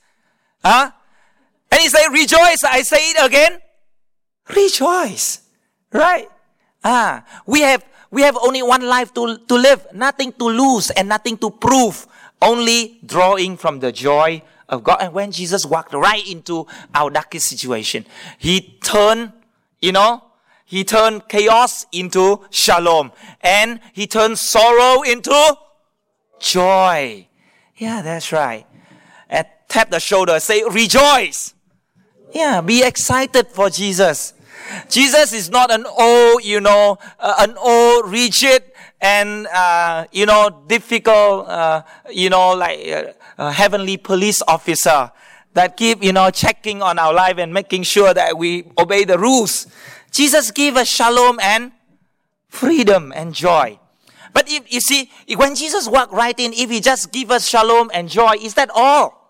huh? 0.64 0.90
And 1.70 1.80
he 1.80 1.88
said, 1.88 2.08
"Rejoice!" 2.08 2.62
I 2.64 2.82
say 2.82 3.10
it 3.10 3.26
again, 3.26 3.58
rejoice, 4.54 5.40
right? 5.92 6.28
Ah, 6.84 7.24
we 7.46 7.60
have 7.60 7.84
we 8.10 8.22
have 8.22 8.36
only 8.36 8.62
one 8.62 8.82
life 8.82 9.12
to 9.14 9.38
to 9.38 9.54
live, 9.54 9.86
nothing 9.94 10.32
to 10.34 10.44
lose 10.44 10.90
and 10.90 11.08
nothing 11.08 11.38
to 11.38 11.50
prove, 11.50 12.06
only 12.40 12.98
drawing 13.04 13.56
from 13.56 13.80
the 13.80 13.90
joy 13.90 14.42
of 14.68 14.84
God. 14.84 14.98
And 15.00 15.12
when 15.12 15.32
Jesus 15.32 15.64
walked 15.64 15.94
right 15.94 16.26
into 16.28 16.66
our 16.94 17.10
darkest 17.10 17.48
situation, 17.48 18.06
he 18.38 18.78
turned, 18.82 19.32
you 19.80 19.92
know, 19.92 20.22
he 20.72 20.84
turned 20.84 21.28
chaos 21.28 21.84
into 21.92 22.40
shalom. 22.48 23.12
And 23.42 23.78
he 23.92 24.06
turned 24.06 24.38
sorrow 24.38 25.02
into 25.02 25.54
joy. 26.40 27.28
Yeah, 27.76 28.00
that's 28.00 28.32
right. 28.32 28.64
And 29.28 29.46
tap 29.68 29.90
the 29.90 30.00
shoulder, 30.00 30.40
say, 30.40 30.64
rejoice. 30.64 31.52
Yeah, 32.32 32.62
be 32.62 32.82
excited 32.82 33.48
for 33.48 33.68
Jesus. 33.68 34.32
Jesus 34.88 35.34
is 35.34 35.50
not 35.50 35.70
an 35.70 35.84
old, 35.84 36.42
you 36.42 36.58
know, 36.58 36.96
uh, 37.20 37.34
an 37.40 37.54
old, 37.58 38.10
rigid, 38.10 38.62
and, 38.98 39.46
uh, 39.48 40.06
you 40.10 40.24
know, 40.24 40.64
difficult, 40.68 41.48
uh, 41.48 41.82
you 42.10 42.30
know, 42.30 42.54
like 42.54 43.14
uh, 43.36 43.50
heavenly 43.50 43.98
police 43.98 44.40
officer 44.48 45.12
that 45.52 45.76
keep, 45.76 46.02
you 46.02 46.14
know, 46.14 46.30
checking 46.30 46.80
on 46.80 46.98
our 46.98 47.12
life 47.12 47.36
and 47.36 47.52
making 47.52 47.82
sure 47.82 48.14
that 48.14 48.38
we 48.38 48.64
obey 48.78 49.04
the 49.04 49.18
rules. 49.18 49.66
Jesus 50.12 50.50
gave 50.50 50.76
us 50.76 50.88
shalom 50.88 51.40
and 51.40 51.72
freedom 52.48 53.12
and 53.16 53.34
joy. 53.34 53.78
But 54.32 54.48
if 54.48 54.72
you 54.72 54.80
see, 54.80 55.10
when 55.36 55.54
Jesus 55.54 55.88
walked 55.88 56.12
right 56.12 56.38
in, 56.38 56.52
if 56.52 56.70
he 56.70 56.80
just 56.80 57.12
give 57.12 57.30
us 57.30 57.48
shalom 57.48 57.90
and 57.92 58.08
joy, 58.08 58.34
is 58.40 58.54
that 58.54 58.70
all? 58.74 59.20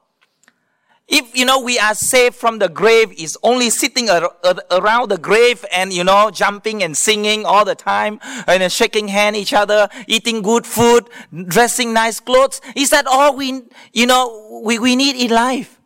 If, 1.08 1.36
you 1.36 1.44
know, 1.44 1.60
we 1.60 1.78
are 1.78 1.94
saved 1.94 2.36
from 2.36 2.58
the 2.58 2.68
grave, 2.68 3.12
is 3.12 3.36
only 3.42 3.68
sitting 3.68 4.08
ar- 4.08 4.32
ar- 4.44 4.62
around 4.70 5.10
the 5.10 5.18
grave 5.18 5.64
and, 5.72 5.92
you 5.92 6.04
know, 6.04 6.30
jumping 6.30 6.82
and 6.82 6.96
singing 6.96 7.44
all 7.44 7.64
the 7.64 7.74
time, 7.74 8.18
and 8.46 8.72
shaking 8.72 9.08
hand 9.08 9.36
each 9.36 9.52
other, 9.52 9.88
eating 10.06 10.40
good 10.40 10.66
food, 10.66 11.10
dressing 11.48 11.92
nice 11.92 12.18
clothes, 12.18 12.60
is 12.74 12.90
that 12.90 13.06
all 13.06 13.36
we, 13.36 13.62
you 13.92 14.06
know, 14.06 14.62
we, 14.64 14.78
we 14.78 14.96
need 14.96 15.16
in 15.16 15.30
life? 15.30 15.81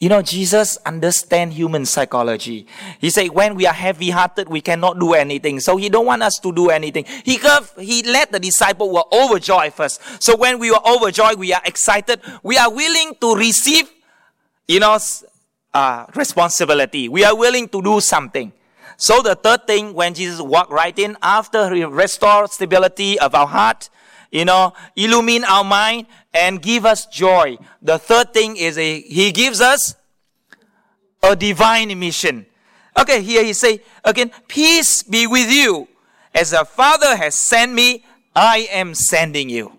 You 0.00 0.08
know, 0.08 0.22
Jesus 0.22 0.78
understand 0.86 1.52
human 1.52 1.84
psychology. 1.84 2.66
He 3.00 3.10
said, 3.10 3.28
when 3.28 3.54
we 3.54 3.66
are 3.66 3.74
heavy 3.74 4.08
hearted, 4.08 4.48
we 4.48 4.62
cannot 4.62 4.98
do 4.98 5.12
anything. 5.12 5.60
So 5.60 5.76
he 5.76 5.90
don't 5.90 6.06
want 6.06 6.22
us 6.22 6.38
to 6.38 6.50
do 6.52 6.70
anything. 6.70 7.04
He 7.22 7.36
gave, 7.36 7.70
he 7.78 8.02
let 8.04 8.32
the 8.32 8.40
disciple 8.40 8.90
were 8.94 9.04
overjoyed 9.12 9.74
first. 9.74 10.00
So 10.22 10.38
when 10.38 10.58
we 10.58 10.70
were 10.70 10.80
overjoyed, 10.88 11.38
we 11.38 11.52
are 11.52 11.60
excited. 11.66 12.22
We 12.42 12.56
are 12.56 12.72
willing 12.72 13.14
to 13.20 13.34
receive, 13.34 13.90
you 14.66 14.80
know, 14.80 14.98
uh, 15.74 16.06
responsibility. 16.14 17.10
We 17.10 17.22
are 17.24 17.36
willing 17.36 17.68
to 17.68 17.82
do 17.82 18.00
something. 18.00 18.54
So 18.96 19.20
the 19.20 19.34
third 19.34 19.66
thing, 19.66 19.92
when 19.92 20.14
Jesus 20.14 20.40
walked 20.40 20.72
right 20.72 20.98
in, 20.98 21.18
after 21.22 21.74
he 21.74 21.84
restored 21.84 22.48
stability 22.50 23.18
of 23.18 23.34
our 23.34 23.46
heart, 23.46 23.90
you 24.30 24.44
know, 24.44 24.72
illumine 24.96 25.44
our 25.44 25.64
mind 25.64 26.06
and 26.32 26.62
give 26.62 26.86
us 26.86 27.06
joy. 27.06 27.58
The 27.82 27.98
third 27.98 28.32
thing 28.32 28.56
is 28.56 28.78
a, 28.78 29.00
he 29.00 29.32
gives 29.32 29.60
us 29.60 29.94
a 31.22 31.36
divine 31.36 31.98
mission. 31.98 32.46
Okay, 32.98 33.22
here 33.22 33.44
he 33.44 33.52
say 33.52 33.82
again, 34.04 34.30
peace 34.48 35.02
be 35.02 35.26
with 35.26 35.50
you. 35.50 35.88
As 36.34 36.50
the 36.50 36.64
Father 36.64 37.16
has 37.16 37.34
sent 37.34 37.72
me, 37.72 38.04
I 38.34 38.68
am 38.70 38.94
sending 38.94 39.48
you. 39.48 39.72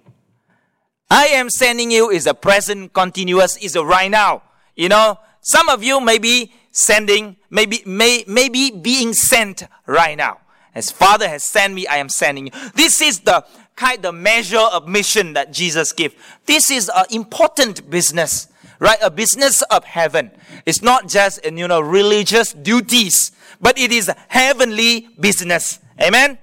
I 1.09 1.27
am 1.27 1.49
sending 1.49 1.91
you 1.91 2.09
is 2.09 2.25
a 2.25 2.33
present 2.33 2.93
continuous, 2.93 3.57
is 3.57 3.75
a 3.75 3.83
right 3.83 4.09
now. 4.09 4.43
You 4.75 4.89
know, 4.89 5.19
some 5.41 5.69
of 5.69 5.83
you 5.83 5.99
may 5.99 6.17
be 6.17 6.53
sending, 6.71 7.37
maybe, 7.49 7.83
may, 7.85 8.23
maybe 8.27 8.71
being 8.71 9.13
sent 9.13 9.63
right 9.85 10.15
now. 10.15 10.39
As 10.73 10.89
Father 10.89 11.27
has 11.27 11.43
sent 11.43 11.73
me, 11.73 11.85
I 11.85 11.97
am 11.97 12.07
sending 12.07 12.47
you. 12.47 12.53
This 12.75 13.01
is 13.01 13.19
the 13.19 13.43
kind 13.75 14.05
of 14.05 14.15
measure 14.15 14.57
of 14.57 14.87
mission 14.87 15.33
that 15.33 15.51
Jesus 15.51 15.91
gave. 15.91 16.15
This 16.45 16.69
is 16.69 16.89
an 16.93 17.05
important 17.11 17.89
business, 17.89 18.47
right? 18.79 18.97
A 19.01 19.09
business 19.09 19.61
of 19.63 19.83
heaven. 19.83 20.31
It's 20.65 20.81
not 20.81 21.07
just, 21.07 21.43
you 21.45 21.67
know, 21.67 21.81
religious 21.81 22.53
duties, 22.53 23.31
but 23.59 23.77
it 23.77 23.91
is 23.91 24.11
heavenly 24.27 25.09
business. 25.19 25.79
Amen? 25.99 26.37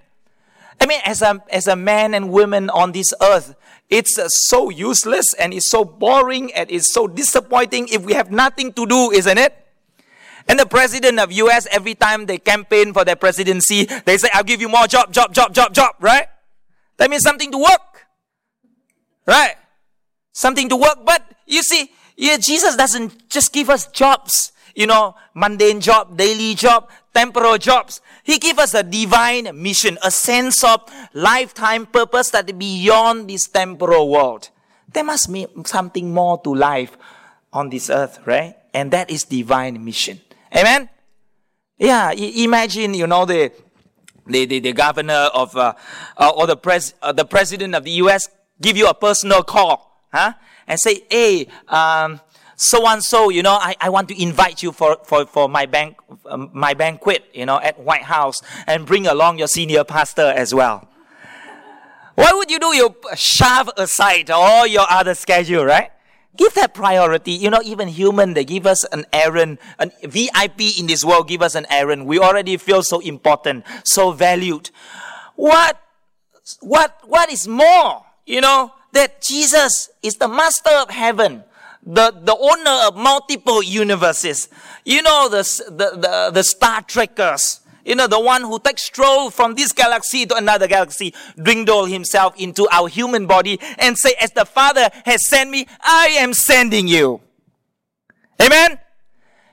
I 0.81 0.87
mean, 0.87 1.01
as 1.05 1.23
a, 1.23 1.43
as 1.51 1.67
a 1.67 1.77
man 1.77 2.15
and 2.15 2.31
woman 2.31 2.71
on 2.71 2.93
this 2.93 3.13
earth, 3.21 3.55
it's 3.91 4.19
uh, 4.19 4.29
so 4.29 4.71
useless 4.71 5.35
and 5.35 5.53
it's 5.53 5.71
so 5.71 5.85
boring 5.85 6.53
and 6.55 6.71
it's 6.71 6.93
so 6.93 7.07
disappointing 7.07 7.89
if 7.89 8.05
we 8.05 8.13
have 8.13 8.31
nothing 8.31 8.73
to 8.75 8.87
do, 8.87 9.11
isn't 9.11 9.39
it? 9.39 9.55
And 10.47 10.59
the 10.59 10.67
president 10.67 11.19
of 11.19 11.33
US, 11.33 11.67
every 11.71 11.95
time 11.95 12.27
they 12.27 12.39
campaign 12.39 12.93
for 12.93 13.05
their 13.05 13.17
presidency, 13.17 13.85
they 13.85 14.17
say, 14.17 14.29
I'll 14.33 14.45
give 14.45 14.61
you 14.61 14.69
more 14.69 14.87
job, 14.87 15.13
job, 15.13 15.35
job, 15.35 15.53
job, 15.55 15.75
job, 15.75 15.95
right? 16.01 16.27
That 16.99 17.11
means 17.11 17.23
something 17.23 17.51
to 17.51 17.59
work. 17.59 18.07
Right? 19.27 19.55
Something 20.33 20.69
to 20.69 20.77
work. 20.77 21.05
But 21.05 21.23
you 21.47 21.63
see, 21.63 21.91
yeah, 22.17 22.37
Jesus 22.37 22.77
doesn't 22.77 23.31
just 23.31 23.53
give 23.53 23.71
us 23.71 23.87
jobs, 23.87 24.53
you 24.75 24.87
know, 24.87 25.15
mundane 25.35 25.81
job, 25.81 26.17
daily 26.17 26.55
job, 26.55 26.91
temporal 27.15 27.59
jobs. 27.59 28.01
He 28.25 28.39
gives 28.39 28.59
us 28.59 28.75
a 28.75 28.83
divine 28.83 29.51
mission, 29.61 29.99
a 30.03 30.11
sense 30.11 30.63
of 30.65 30.83
lifetime 31.15 31.87
purpose 31.87 32.31
that 32.31 32.59
beyond 32.59 33.31
this 33.31 33.47
temporal 33.49 34.11
world. 34.11 34.51
There 34.93 35.05
must 35.05 35.33
be 35.33 35.47
something 35.65 36.13
more 36.13 36.41
to 36.43 36.55
life 36.55 36.97
on 37.53 37.71
this 37.71 37.89
earth, 37.91 38.21
right? 38.27 38.57
And 38.75 38.91
that 38.93 39.11
is 39.11 39.25
divine 39.25 39.85
mission. 39.85 40.21
Amen? 40.55 40.89
Yeah, 41.79 42.11
imagine, 42.13 42.95
you 42.95 43.07
know, 43.07 43.25
the, 43.25 43.53
the, 44.29 44.45
the, 44.45 44.61
the 44.61 44.73
governor 44.73 45.29
of, 45.35 45.57
uh, 45.57 45.75
uh, 46.17 46.33
or 46.37 46.47
the, 46.47 46.57
pres, 46.57 46.95
uh, 47.03 47.13
the 47.13 47.25
president 47.25 47.75
of 47.75 47.85
the 47.85 47.93
U.S. 48.03 48.29
give 48.61 48.77
you 48.77 48.89
a 48.89 48.95
personal 48.95 49.43
call, 49.43 50.05
huh? 50.13 50.35
And 50.67 50.79
say, 50.79 51.03
hey, 51.11 51.49
um, 51.69 52.21
so 52.57 52.87
and 52.87 53.03
so, 53.03 53.31
you 53.31 53.43
know, 53.43 53.55
I, 53.55 53.77
I 53.81 53.89
want 53.89 54.09
to 54.09 54.21
invite 54.21 54.63
you 54.63 54.73
for, 54.73 54.99
for, 55.05 55.25
for 55.27 55.49
my 55.49 55.67
bank, 55.67 55.97
um, 56.27 56.51
my 56.53 56.75
banquet, 56.75 57.25
you 57.33 57.47
know, 57.47 57.61
at 57.61 57.79
White 57.79 58.03
House 58.03 58.43
and 58.67 58.85
bring 58.85 59.07
along 59.07 59.39
your 59.39 59.49
senior 59.49 59.85
pastor 59.85 60.33
as 60.37 60.55
well. 60.55 60.89
What 62.17 62.35
would 62.37 62.51
you 62.51 62.59
do? 62.59 62.75
You 62.75 62.97
shove 63.15 63.71
aside 63.77 64.29
all 64.31 64.67
your 64.67 64.87
other 64.91 65.15
schedule, 65.15 65.65
right? 65.65 65.93
Give 66.37 66.53
that 66.55 66.75
priority. 66.75 67.33
You 67.33 67.51
know, 67.51 67.61
even 67.65 67.89
human, 67.89 68.35
they 68.35 68.45
give 68.45 68.67
us 68.67 68.85
an 68.85 69.07
errand, 69.13 69.59
an 69.79 69.93
VIP 70.03 70.79
in 70.79 70.87
this 70.87 71.05
world 71.05 71.29
give 71.29 71.43
us 71.43 71.55
an 71.55 71.67
errand. 71.71 72.07
We 72.07 72.19
already 72.19 72.57
feel 72.57 72.83
so 72.83 73.01
important, 73.01 73.65
so 73.85 74.13
valued. 74.13 74.71
What, 75.35 75.81
what, 76.61 76.99
what 77.05 77.33
is 77.33 77.49
more? 77.49 78.05
You 78.27 78.41
know, 78.41 78.73
that 78.93 79.23
Jesus 79.23 79.91
is 80.03 80.17
the 80.17 80.29
master 80.29 80.71
of 80.71 80.91
heaven 80.91 81.45
the, 81.89 82.13
the 82.23 82.37
owner 82.37 82.87
of 82.87 82.97
multiple 82.97 83.63
universes. 83.63 84.49
You 84.85 85.03
know, 85.03 85.29
the, 85.31 85.43
the, 85.69 85.99
the, 85.99 86.31
the 86.35 86.45
Star 86.45 86.83
Trekkers. 86.83 87.61
You 87.85 87.95
know, 87.95 88.07
the 88.07 88.21
one 88.21 88.43
who 88.43 88.59
takes 88.59 88.83
stroll 88.85 89.31
from 89.31 89.55
this 89.55 89.73
galaxy 89.73 90.27
to 90.27 90.35
another 90.35 90.67
galaxy, 90.67 91.15
dwindle 91.43 91.87
himself 91.87 92.35
into 92.39 92.69
our 92.71 92.89
human 92.89 93.27
body 93.27 93.59
and 93.79 93.97
say, 93.97 94.15
as 94.21 94.31
the 94.33 94.45
Father 94.45 94.91
has 95.05 95.27
sent 95.27 95.51
me, 95.51 95.67
I 95.81 96.09
am 96.19 96.35
sending 96.35 96.89
you. 96.89 97.21
Amen? 98.41 98.79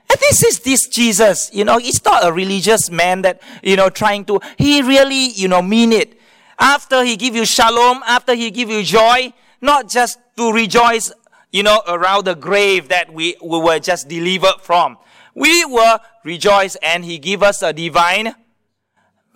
And 0.08 0.20
this 0.20 0.44
is 0.44 0.60
this 0.60 0.86
Jesus, 0.88 1.50
you 1.52 1.64
know, 1.64 1.78
he's 1.78 2.04
not 2.04 2.24
a 2.24 2.32
religious 2.32 2.90
man 2.90 3.22
that, 3.22 3.42
you 3.62 3.76
know, 3.76 3.88
trying 3.88 4.24
to, 4.26 4.40
he 4.56 4.82
really, 4.82 5.30
you 5.30 5.48
know, 5.48 5.62
mean 5.62 5.92
it. 5.92 6.20
After 6.58 7.04
he 7.04 7.16
give 7.16 7.34
you 7.34 7.44
shalom, 7.44 8.02
after 8.06 8.34
he 8.34 8.50
give 8.50 8.70
you 8.70 8.82
joy, 8.82 9.32
not 9.60 9.88
just 9.88 10.18
to 10.36 10.52
rejoice 10.52 11.12
you 11.56 11.62
know, 11.62 11.80
around 11.88 12.26
the 12.26 12.34
grave 12.34 12.88
that 12.88 13.12
we, 13.12 13.34
we 13.42 13.58
were 13.58 13.78
just 13.78 14.08
delivered 14.08 14.60
from. 14.60 14.98
We 15.34 15.64
were 15.64 15.98
rejoiced 16.26 16.76
and 16.82 17.04
he 17.04 17.18
give 17.18 17.42
us 17.42 17.62
a 17.62 17.72
divine 17.72 18.34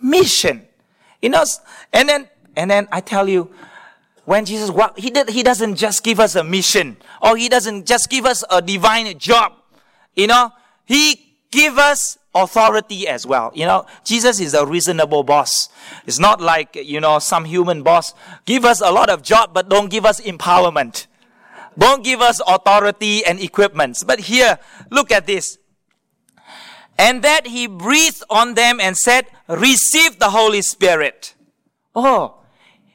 mission. 0.01 0.67
You 1.21 1.29
know, 1.29 1.43
and 1.93 2.09
then, 2.09 2.29
and 2.55 2.69
then 2.69 2.87
I 2.91 3.01
tell 3.01 3.27
you, 3.29 3.51
when 4.25 4.45
Jesus 4.45 4.69
walked, 4.69 4.99
he, 4.99 5.09
did, 5.09 5.29
he 5.29 5.41
doesn't 5.41 5.75
just 5.75 6.03
give 6.03 6.19
us 6.19 6.35
a 6.35 6.43
mission 6.43 6.97
or 7.21 7.37
he 7.37 7.49
doesn't 7.49 7.87
just 7.87 8.09
give 8.09 8.25
us 8.25 8.43
a 8.51 8.61
divine 8.61 9.17
job. 9.17 9.53
You 10.15 10.27
know, 10.27 10.51
he 10.85 11.37
give 11.49 11.77
us 11.77 12.17
authority 12.33 13.07
as 13.07 13.25
well. 13.25 13.51
You 13.53 13.65
know, 13.65 13.85
Jesus 14.03 14.39
is 14.39 14.53
a 14.53 14.65
reasonable 14.65 15.23
boss. 15.23 15.69
It's 16.05 16.19
not 16.19 16.41
like, 16.41 16.75
you 16.75 16.99
know, 16.99 17.19
some 17.19 17.45
human 17.45 17.83
boss. 17.83 18.13
Give 18.45 18.65
us 18.65 18.81
a 18.81 18.91
lot 18.91 19.09
of 19.09 19.21
job, 19.21 19.53
but 19.53 19.69
don't 19.69 19.89
give 19.89 20.05
us 20.05 20.21
empowerment. 20.21 21.07
Don't 21.77 22.03
give 22.03 22.21
us 22.21 22.41
authority 22.45 23.25
and 23.25 23.39
equipments. 23.39 24.03
But 24.03 24.19
here, 24.19 24.59
look 24.89 25.11
at 25.11 25.25
this. 25.25 25.57
And 27.01 27.23
that 27.23 27.47
he 27.47 27.65
breathed 27.65 28.23
on 28.29 28.53
them 28.53 28.79
and 28.79 28.95
said, 28.95 29.25
receive 29.47 30.19
the 30.19 30.29
Holy 30.29 30.61
Spirit. 30.61 31.33
Oh, 31.95 32.35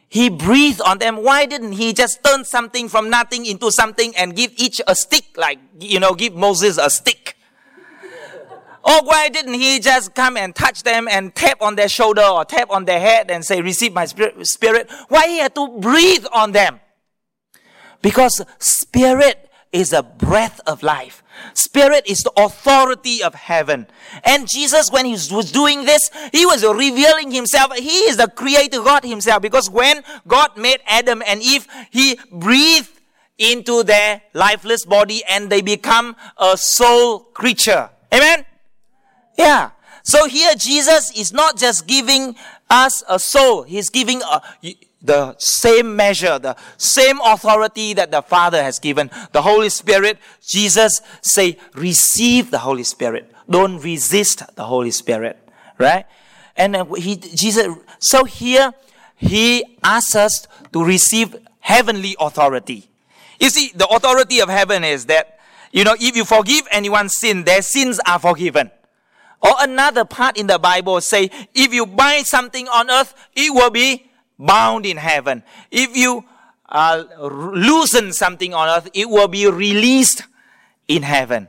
he 0.09 0.31
breathed 0.31 0.81
on 0.81 0.99
them. 0.99 1.25
Why 1.25 1.45
didn't 1.45 1.73
he 1.73 1.93
just 1.93 2.23
turn 2.23 2.45
something 2.45 2.89
from 2.89 3.11
nothing 3.11 3.45
into 3.47 3.73
something 3.73 4.15
and 4.17 4.37
give 4.37 4.53
each 4.59 4.81
a 4.87 4.95
stick, 4.95 5.25
like, 5.37 5.59
you 5.81 5.99
know, 5.99 6.15
give 6.15 6.37
Moses 6.37 6.79
a 6.79 6.89
stick? 6.89 7.37
Or 8.85 9.03
why 9.03 9.29
didn't 9.29 9.55
he 9.55 9.81
just 9.81 10.15
come 10.15 10.37
and 10.37 10.55
touch 10.55 10.85
them 10.85 11.09
and 11.11 11.35
tap 11.35 11.61
on 11.61 11.75
their 11.75 11.89
shoulder 11.89 12.23
or 12.23 12.45
tap 12.45 12.71
on 12.71 12.85
their 12.85 13.01
head 13.01 13.29
and 13.29 13.45
say, 13.45 13.61
receive 13.61 13.93
my 13.93 14.05
spirit? 14.05 14.89
Why 15.09 15.27
he 15.27 15.39
had 15.39 15.57
to 15.57 15.79
breathe 15.81 16.27
on 16.33 16.53
them? 16.53 16.79
Because 18.03 18.41
spirit 18.61 19.46
is 19.77 19.93
a 19.93 20.03
breath 20.03 20.61
of 20.67 20.83
life. 20.83 21.23
Spirit 21.53 22.05
is 22.07 22.21
the 22.21 22.33
authority 22.37 23.23
of 23.23 23.35
heaven. 23.35 23.87
And 24.25 24.49
Jesus, 24.49 24.91
when 24.91 25.05
he 25.05 25.13
was 25.13 25.53
doing 25.53 25.85
this, 25.85 26.11
he 26.33 26.47
was 26.47 26.65
revealing 26.65 27.31
himself. 27.31 27.75
He 27.75 28.09
is 28.09 28.17
the 28.17 28.29
creator 28.29 28.83
God 28.83 29.05
himself. 29.05 29.43
Because 29.43 29.69
when 29.69 30.03
God 30.27 30.57
made 30.57 30.81
Adam 30.87 31.23
and 31.27 31.43
Eve, 31.43 31.67
he 31.91 32.19
breathed 32.33 32.91
into 33.39 33.83
their 33.83 34.23
lifeless 34.33 34.87
body 34.87 35.23
and 35.29 35.51
they 35.51 35.61
become 35.61 36.17
a 36.39 36.57
soul 36.57 37.21
creature. 37.21 37.91
Amen? 38.13 38.47
Yeah. 39.37 39.71
So 40.05 40.27
here 40.27 40.55
Jesus 40.55 41.13
is 41.19 41.33
not 41.35 41.59
just 41.59 41.87
giving 41.87 42.35
us 42.71 43.05
a 43.09 43.19
soul. 43.19 43.65
He's 43.65 43.91
giving 43.91 44.23
a, 44.23 44.41
the 45.03 45.37
same 45.39 45.95
measure, 45.95 46.39
the 46.39 46.57
same 46.77 47.21
authority 47.21 47.95
that 47.95 48.11
the 48.11 48.23
Father 48.23 48.63
has 48.63 48.79
given. 48.79 49.11
The 49.33 49.43
Holy 49.43 49.69
Spirit, 49.69 50.19
Jesus 50.45 51.01
say, 51.23 51.59
receive 51.75 52.51
the 52.51 52.59
Holy 52.59 52.83
Spirit. 52.83 53.33
Don't 53.49 53.79
resist 53.79 54.43
the 54.57 54.65
Holy 54.65 54.91
Spirit. 54.91 55.39
Right? 55.79 56.07
And 56.57 56.77
he, 56.97 57.17
Jesus, 57.17 57.77
so 57.99 58.25
here, 58.25 58.73
he 59.17 59.79
asks 59.83 60.17
us 60.17 60.49
to 60.73 60.85
receive 60.85 61.37
heavenly 61.61 62.17
authority. 62.19 62.89
You 63.39 63.51
see, 63.51 63.73
the 63.75 63.87
authority 63.87 64.41
of 64.41 64.49
heaven 64.49 64.83
is 64.85 65.07
that, 65.07 65.39
you 65.73 65.85
know, 65.85 65.95
if 66.01 66.17
you 66.17 66.25
forgive 66.25 66.67
anyone's 66.71 67.15
sin, 67.17 67.45
their 67.45 67.63
sins 67.63 68.01
are 68.07 68.19
forgiven. 68.19 68.71
Or 69.43 69.53
another 69.61 70.05
part 70.05 70.39
in 70.39 70.47
the 70.47 70.59
Bible 70.59 71.01
say, 71.01 71.31
if 71.55 71.75
you 71.75 71.85
bind 71.87 72.27
something 72.27 72.67
on 72.69 72.91
earth, 72.91 73.15
it 73.35 73.53
will 73.53 73.71
be 73.71 74.11
bound 74.39 74.87
in 74.87 74.97
heaven. 74.97 75.43
If 75.71 75.97
you 75.97 76.25
uh, 76.69 77.05
loosen 77.21 78.13
something 78.13 78.55
on 78.55 78.69
earth, 78.69 78.89
it 78.95 79.09
will 79.09 79.29
be 79.29 79.47
released 79.47 80.23
in 80.89 81.03
heaven. 81.03 81.49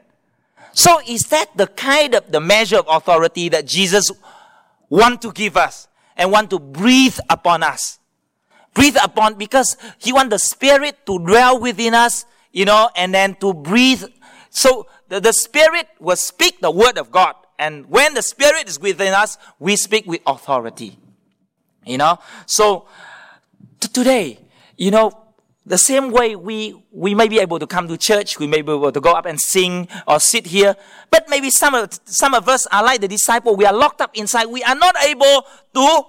So 0.74 1.00
is 1.08 1.22
that 1.30 1.56
the 1.56 1.68
kind 1.68 2.14
of 2.14 2.32
the 2.32 2.40
measure 2.40 2.78
of 2.78 2.86
authority 2.88 3.50
that 3.50 3.66
Jesus 3.66 4.12
want 4.90 5.22
to 5.24 5.32
give 5.32 5.58
us 5.58 5.88
and 6.16 6.32
want 6.32 6.50
to 6.52 6.60
breathe 6.60 7.18
upon 7.30 7.64
us? 7.64 8.00
Breathe 8.74 8.98
upon 9.04 9.36
because 9.36 9.76
he 9.98 10.14
want 10.14 10.30
the 10.30 10.38
spirit 10.38 11.04
to 11.08 11.18
dwell 11.18 11.60
within 11.60 11.96
us, 11.96 12.26
you 12.52 12.66
know, 12.66 12.90
and 12.96 13.12
then 13.14 13.34
to 13.36 13.54
breathe. 13.54 14.04
So 14.52 14.86
the, 15.10 15.20
the 15.20 15.34
spirit 15.34 15.88
will 16.00 16.16
speak 16.16 16.62
the 16.62 16.70
word 16.70 17.00
of 17.00 17.12
God. 17.12 17.34
And 17.58 17.90
when 17.90 18.14
the 18.14 18.22
spirit 18.22 18.70
is 18.70 18.80
within 18.80 19.14
us, 19.14 19.40
we 19.58 19.78
speak 19.78 20.06
with 20.06 20.22
authority. 20.28 21.00
You 21.88 21.98
know? 21.98 22.20
So, 22.46 22.88
t- 23.80 23.88
today, 23.88 24.40
you 24.78 24.92
know, 24.92 25.12
the 25.68 25.78
same 25.78 26.12
way 26.12 26.36
we, 26.36 26.74
we 26.92 27.14
may 27.14 27.28
be 27.28 27.40
able 27.40 27.60
to 27.60 27.68
come 27.68 27.88
to 27.90 27.98
church, 27.98 28.40
we 28.40 28.48
may 28.48 28.62
be 28.62 28.72
able 28.72 28.92
to 28.92 29.02
go 29.02 29.12
up 29.12 29.26
and 29.26 29.40
sing 29.40 29.88
or 30.08 30.20
sit 30.20 30.48
here, 30.48 30.76
but 31.12 31.28
maybe 31.30 31.50
some 31.50 31.74
of, 31.74 32.00
some 32.06 32.34
of 32.34 32.48
us 32.48 32.66
are 32.68 32.84
like 32.84 33.02
the 33.02 33.08
disciple, 33.08 33.56
we 33.56 33.66
are 33.66 33.74
locked 33.74 34.00
up 34.00 34.12
inside, 34.16 34.46
we 34.46 34.64
are 34.64 34.76
not 34.76 34.96
able 35.04 35.46
to, 35.74 36.02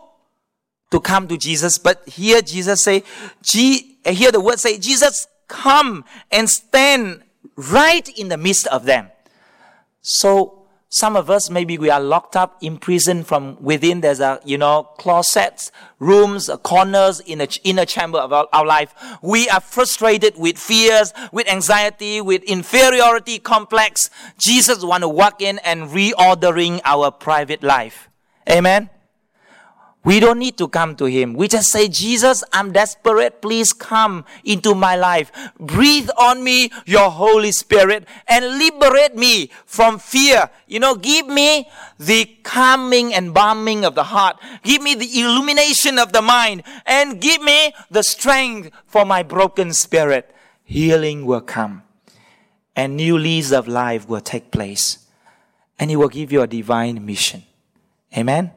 to 0.92 1.00
come 1.00 1.26
to 1.26 1.36
Jesus, 1.36 1.76
but 1.76 2.08
here 2.08 2.40
Jesus 2.40 2.84
say, 2.84 3.02
G, 3.42 3.98
uh, 4.06 4.12
here 4.12 4.30
the 4.30 4.40
word 4.40 4.60
say, 4.60 4.78
Jesus 4.78 5.26
come 5.48 6.04
and 6.30 6.48
stand 6.48 7.22
right 7.56 8.08
in 8.16 8.28
the 8.28 8.36
midst 8.36 8.68
of 8.68 8.84
them. 8.84 9.10
So 10.02 10.57
some 10.90 11.16
of 11.16 11.28
us, 11.28 11.50
maybe 11.50 11.76
we 11.76 11.90
are 11.90 12.00
locked 12.00 12.34
up, 12.34 12.56
imprisoned 12.62 13.26
from 13.26 13.62
within. 13.62 14.00
There's 14.00 14.20
a, 14.20 14.40
you 14.44 14.56
know, 14.56 14.84
closets, 14.98 15.70
rooms, 15.98 16.48
uh, 16.48 16.56
corners 16.56 17.20
in 17.20 17.38
the 17.38 17.58
inner 17.62 17.84
chamber 17.84 18.18
of 18.18 18.32
our, 18.32 18.48
our 18.54 18.64
life. 18.64 18.94
We 19.22 19.50
are 19.50 19.60
frustrated 19.60 20.38
with 20.38 20.58
fears, 20.58 21.12
with 21.30 21.46
anxiety, 21.46 22.22
with 22.22 22.42
inferiority 22.44 23.38
complex. 23.38 24.08
Jesus 24.38 24.82
want 24.82 25.02
to 25.02 25.08
walk 25.08 25.42
in 25.42 25.58
and 25.58 25.88
reordering 25.90 26.80
our 26.84 27.10
private 27.10 27.62
life. 27.62 28.08
Amen. 28.48 28.88
We 30.08 30.20
don't 30.20 30.38
need 30.38 30.56
to 30.56 30.68
come 30.68 30.96
to 30.96 31.04
Him. 31.04 31.34
We 31.34 31.48
just 31.48 31.70
say, 31.70 31.86
Jesus, 31.86 32.42
I'm 32.50 32.72
desperate. 32.72 33.42
Please 33.42 33.74
come 33.74 34.24
into 34.42 34.74
my 34.74 34.96
life. 34.96 35.30
Breathe 35.60 36.08
on 36.16 36.42
me 36.42 36.72
your 36.86 37.10
Holy 37.10 37.52
Spirit 37.52 38.08
and 38.26 38.56
liberate 38.56 39.16
me 39.16 39.50
from 39.66 39.98
fear. 39.98 40.48
You 40.66 40.80
know, 40.80 40.94
give 40.94 41.26
me 41.26 41.68
the 41.98 42.24
calming 42.42 43.12
and 43.12 43.34
balming 43.34 43.84
of 43.84 43.94
the 43.94 44.04
heart. 44.04 44.38
Give 44.62 44.80
me 44.80 44.94
the 44.94 45.20
illumination 45.20 45.98
of 45.98 46.14
the 46.14 46.22
mind 46.22 46.62
and 46.86 47.20
give 47.20 47.42
me 47.42 47.74
the 47.90 48.02
strength 48.02 48.70
for 48.86 49.04
my 49.04 49.22
broken 49.22 49.74
spirit. 49.74 50.34
Healing 50.64 51.26
will 51.26 51.42
come 51.42 51.82
and 52.74 52.96
new 52.96 53.18
lease 53.18 53.52
of 53.52 53.68
life 53.68 54.08
will 54.08 54.22
take 54.22 54.50
place 54.50 55.06
and 55.78 55.90
He 55.90 55.96
will 55.96 56.08
give 56.08 56.32
you 56.32 56.40
a 56.40 56.46
divine 56.46 57.04
mission. 57.04 57.42
Amen. 58.16 58.52